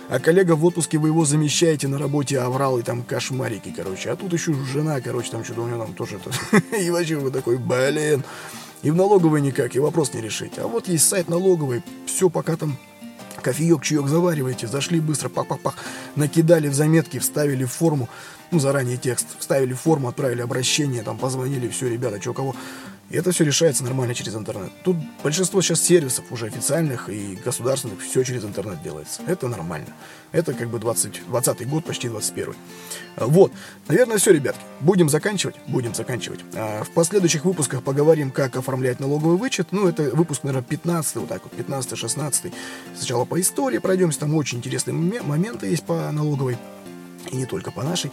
[0.09, 4.11] А коллега в отпуске, вы его замещаете на работе, аврал и там кошмарики, короче.
[4.11, 6.77] А тут еще жена, короче, там что-то у нее там тоже это...
[6.77, 8.23] И вообще вы такой, блин.
[8.83, 10.59] И в налоговой никак, и вопрос не решить.
[10.59, 12.77] А вот есть сайт налоговой, все пока там.
[13.41, 15.75] Кофеек, чаек завариваете, зашли быстро, пах-пах-пах,
[16.15, 18.09] накидали в заметки, вставили в форму,
[18.53, 22.55] ну, заранее текст, вставили в форму, отправили обращение, там, позвонили, все, ребята, что кого.
[23.13, 24.73] И это все решается нормально через интернет.
[24.85, 29.21] Тут большинство сейчас сервисов уже официальных и государственных, все через интернет делается.
[29.27, 29.89] Это нормально.
[30.33, 32.55] Это как бы 20, 20 год, почти 21.
[33.19, 33.53] Вот.
[33.87, 34.63] Наверное, все, ребятки.
[34.81, 35.57] Будем заканчивать?
[35.67, 36.41] Будем заканчивать.
[36.55, 39.73] А в последующих выпусках поговорим, как оформлять налоговый вычет.
[39.73, 42.51] Ну, это выпуск, наверное, 15 вот так вот, 15-16.
[42.97, 46.57] Сначала по истории пройдемся, там очень интересные моменты есть по налоговой
[47.31, 48.11] и не только по нашей.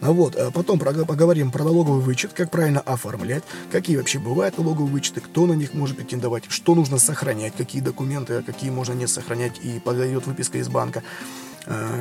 [0.00, 3.42] А вот, а потом поговорим про налоговый вычет, как правильно оформлять,
[3.72, 8.34] какие вообще бывают налоговые вычеты, кто на них может претендовать, что нужно сохранять, какие документы,
[8.34, 11.02] а какие можно не сохранять и подойдет выписка из банка.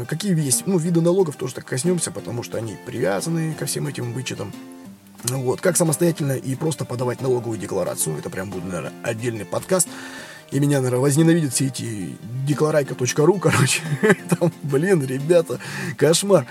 [0.08, 4.14] Какие есть, ну, виды налогов тоже так коснемся, потому что они привязаны ко всем этим
[4.14, 4.54] вычетам.
[5.24, 9.88] Вот, как самостоятельно и просто подавать налоговую декларацию, это прям будет, наверное, отдельный подкаст.
[10.52, 12.16] И меня, наверное, возненавидят все эти
[12.46, 13.82] декларайка.ру, короче.
[14.30, 15.60] Там, блин, ребята,
[15.98, 16.46] кошмар.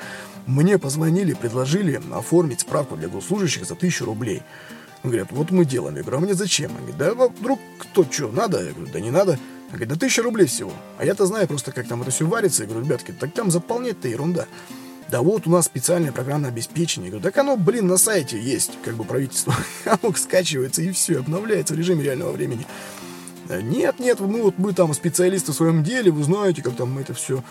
[0.46, 4.42] Мне позвонили, предложили оформить справку для госслужащих за тысячу рублей.
[5.02, 5.96] Говорят, вот мы делаем.
[5.96, 6.70] Я говорю, а мне зачем?
[6.76, 8.62] Они говорят, да вдруг кто что, надо?
[8.62, 9.32] Я говорю, да не надо.
[9.68, 10.72] Они говорят, да тысяча рублей всего.
[10.98, 12.62] А я-то знаю просто, как там это все варится.
[12.62, 14.46] Я говорю, ребятки, так там заполнять-то ерунда.
[15.10, 17.08] Да вот у нас специальное программное обеспечение.
[17.08, 19.54] Я говорю, так оно, блин, на сайте есть, как бы правительство.
[19.84, 22.66] Оно скачивается и все, обновляется в режиме реального времени.
[23.48, 27.14] Нет, нет, ну вот мы там специалисты в своем деле, вы знаете, как там это
[27.14, 27.42] все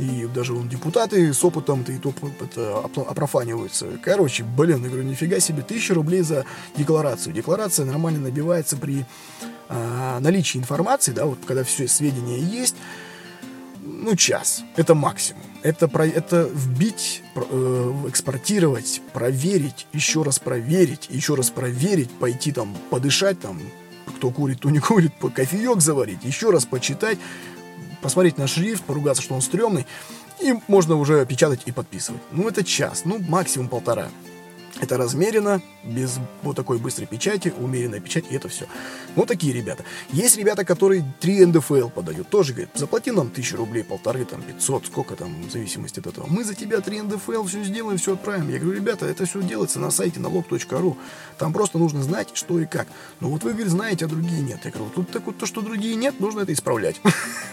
[0.00, 3.86] и даже вон депутаты с опытом-то и то это, опрофаниваются.
[4.02, 6.46] Короче, блин, я говорю, нифига себе, тысяча рублей за
[6.76, 7.34] декларацию.
[7.34, 9.04] Декларация нормально набивается при
[9.68, 12.76] э, наличии информации, да, вот когда все сведения есть,
[13.82, 14.62] ну, час.
[14.76, 15.42] Это максимум.
[15.62, 22.74] Это, про, это вбить, э, экспортировать, проверить, еще раз проверить, еще раз проверить, пойти там
[22.88, 23.60] подышать, там,
[24.20, 27.18] кто курит, кто не курит, кофеек заварить, еще раз почитать,
[28.02, 29.86] посмотреть на шрифт, поругаться, что он стрёмный,
[30.40, 32.20] и можно уже печатать и подписывать.
[32.30, 34.08] Ну, это час, ну, максимум полтора.
[34.78, 38.66] Это размеренно, без вот такой быстрой печати, умеренная печать, и это все.
[39.16, 39.84] Вот такие ребята.
[40.10, 42.28] Есть ребята, которые 3 НДФЛ подают.
[42.28, 46.26] Тоже говорят, заплати нам тысячу рублей, полторы, там, 500, сколько там, в зависимости от этого.
[46.28, 48.48] Мы за тебя 3 НДФЛ все сделаем, все отправим.
[48.48, 50.96] Я говорю, ребята, это все делается на сайте налог.ру.
[51.36, 52.86] Там просто нужно знать, что и как.
[53.18, 54.60] Но вот вы, говорит, знаете, а другие нет.
[54.64, 57.00] Я говорю, тут так вот то, что другие нет, нужно это исправлять.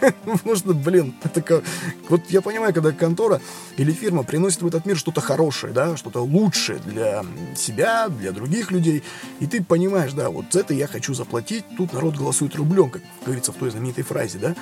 [0.45, 1.63] Нужно, блин, это
[2.09, 3.41] вот я понимаю, когда контора
[3.77, 7.06] или фирма приносит в этот мир что-то хорошее, да, что-то лучшее для
[7.55, 9.03] себя, для других людей,
[9.39, 13.01] и ты понимаешь, да, вот за это я хочу заплатить, тут народ голосует рублем, как
[13.25, 14.55] говорится в той знаменитой фразе, да,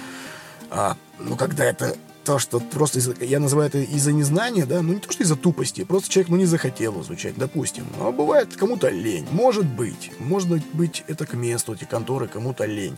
[0.69, 4.93] а, ну, когда это то, что просто из я называю это из-за незнания, да, ну
[4.93, 7.85] не то, что из-за тупости, просто человек, ну, не захотел изучать, допустим.
[7.99, 12.97] Но бывает кому-то лень, может быть, может быть, это к месту, эти конторы кому-то лень.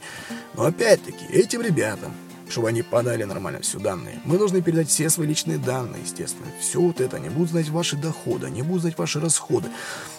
[0.55, 2.13] Но опять-таки, этим ребятам,
[2.49, 4.19] чтобы они подали нормально все данные.
[4.25, 6.47] Мы должны передать все свои личные данные, естественно.
[6.59, 7.17] Все вот это.
[7.17, 9.69] Они будут знать ваши доходы, они будут знать ваши расходы,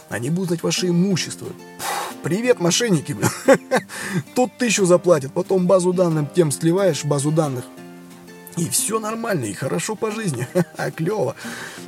[0.09, 1.49] они будут знать ваше имущество.
[2.23, 3.17] привет, мошенники.
[4.35, 7.65] Тут тысячу заплатят, потом базу данных тем сливаешь, базу данных.
[8.57, 10.49] И все нормально, и хорошо по жизни.
[10.97, 11.37] Клево.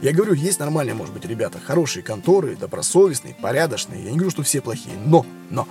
[0.03, 4.05] Я говорю, есть нормальные, может быть, ребята, хорошие конторы, добросовестные, порядочные.
[4.05, 5.67] Я не говорю, что все плохие, но, но,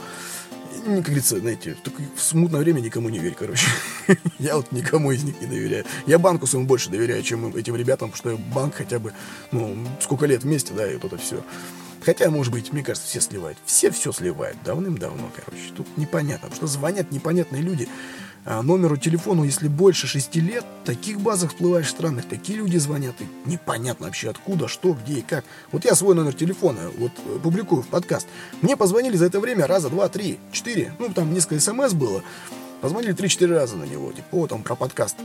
[0.84, 1.76] как говорится, знаете,
[2.16, 3.68] в смутное время никому не верь, короче.
[4.40, 5.86] я вот никому из них не доверяю.
[6.06, 9.14] Я банку своему больше доверяю, чем этим ребятам, потому что банк хотя бы,
[9.52, 11.44] ну, сколько лет вместе, да, и вот это все.
[12.02, 13.58] Хотя, может быть, мне кажется, все сливают.
[13.66, 14.58] Все все сливают.
[14.64, 15.72] Давным-давно, короче.
[15.76, 16.48] Тут непонятно.
[16.50, 17.90] Потому что звонят непонятные люди.
[18.46, 22.26] А номеру телефону, если больше шести лет, в таких базах всплываешь странных.
[22.26, 23.16] Такие люди звонят.
[23.20, 25.44] И непонятно вообще откуда, что, где и как.
[25.72, 28.28] Вот я свой номер телефона вот э, публикую в подкаст.
[28.62, 30.94] Мне позвонили за это время раза два, три, четыре.
[31.00, 32.24] Ну, там несколько смс было.
[32.82, 34.12] Позвонили три-четыре раза на него.
[34.14, 35.18] Типа, о, там, про подкаст.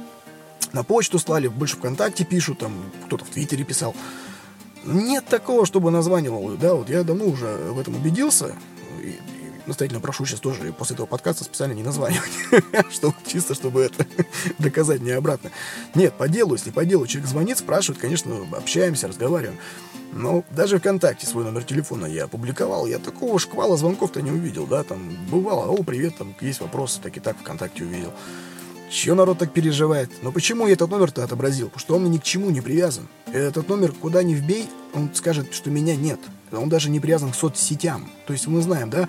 [0.72, 2.74] На почту слали, больше ВКонтакте пишут, там,
[3.06, 3.94] кто-то в Твиттере писал.
[4.84, 6.56] Нет такого, чтобы названивал.
[6.56, 8.54] Да, вот я давно уже в этом убедился.
[9.66, 12.30] Настоятельно прошу сейчас тоже после этого подкаста специально не названивать.
[12.92, 14.06] чтобы, чисто, чтобы это
[14.58, 15.50] доказать мне обратно.
[15.94, 19.58] Нет, по делу, если по делу человек звонит, спрашивает, конечно, общаемся, разговариваем.
[20.12, 24.84] Но даже ВКонтакте свой номер телефона я опубликовал, я такого шквала звонков-то не увидел, да,
[24.84, 28.12] там бывало, о, привет, там есть вопросы, так и так ВКонтакте увидел.
[28.90, 30.10] Чего народ так переживает?
[30.22, 31.66] Но почему я этот номер-то отобразил?
[31.66, 33.08] Потому что он ни к чему не привязан.
[33.32, 36.20] Этот номер куда ни вбей, он скажет, что меня нет.
[36.52, 38.08] Он даже не привязан к соцсетям.
[38.26, 39.08] То есть мы знаем, да,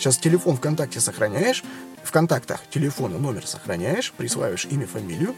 [0.00, 1.62] сейчас телефон ВКонтакте сохраняешь,
[2.02, 5.34] в контактах телефона номер сохраняешь, присваиваешь имя, фамилию,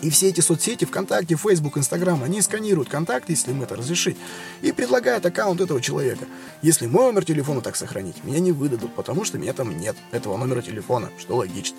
[0.00, 4.16] и все эти соцсети, ВКонтакте, Фейсбук, Инстаграм, они сканируют контакты, если им это разрешить,
[4.60, 6.26] и предлагают аккаунт этого человека.
[6.62, 10.36] Если мой номер телефона так сохранить, меня не выдадут, потому что меня там нет, этого
[10.36, 11.76] номера телефона, что логично.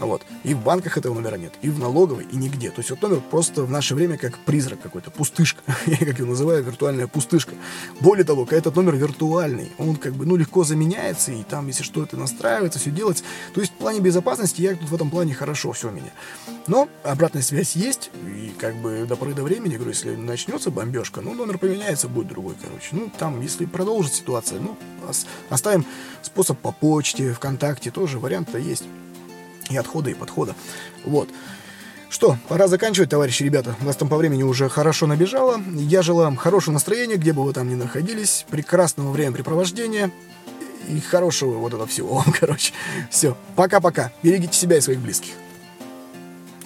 [0.00, 0.22] Вот.
[0.44, 2.70] И в банках этого номера нет, и в налоговой, и нигде.
[2.70, 5.60] То есть вот номер просто в наше время как призрак какой-то, пустышка.
[5.86, 7.54] Я как его называю, виртуальная пустышка.
[8.00, 12.02] Более того, этот номер виртуальный, он как бы, ну, легко заменяется, и там, если что,
[12.02, 13.24] это настраивается, все делается.
[13.54, 16.10] То есть в плане безопасности я тут в этом плане хорошо все у меня.
[16.66, 21.20] Но обратная связь есть, и как бы до поры до времени, говорю, если начнется бомбежка,
[21.20, 22.88] ну, номер поменяется, будет другой, короче.
[22.92, 24.78] Ну, там, если продолжится ситуация, ну,
[25.50, 25.84] оставим
[26.22, 28.84] способ по почте, ВКонтакте, тоже вариант-то есть
[29.70, 30.54] и отхода, и подхода.
[31.04, 31.28] Вот.
[32.10, 33.76] Что, пора заканчивать, товарищи ребята.
[33.80, 35.60] У нас там по времени уже хорошо набежало.
[35.74, 40.10] Я желаю вам хорошего настроения, где бы вы там ни находились, прекрасного времяпрепровождения
[40.88, 42.72] и хорошего вот этого всего короче.
[43.10, 44.12] Все, пока-пока.
[44.22, 45.32] Берегите себя и своих близких.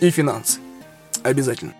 [0.00, 0.60] И финансы.
[1.22, 1.74] Обязательно.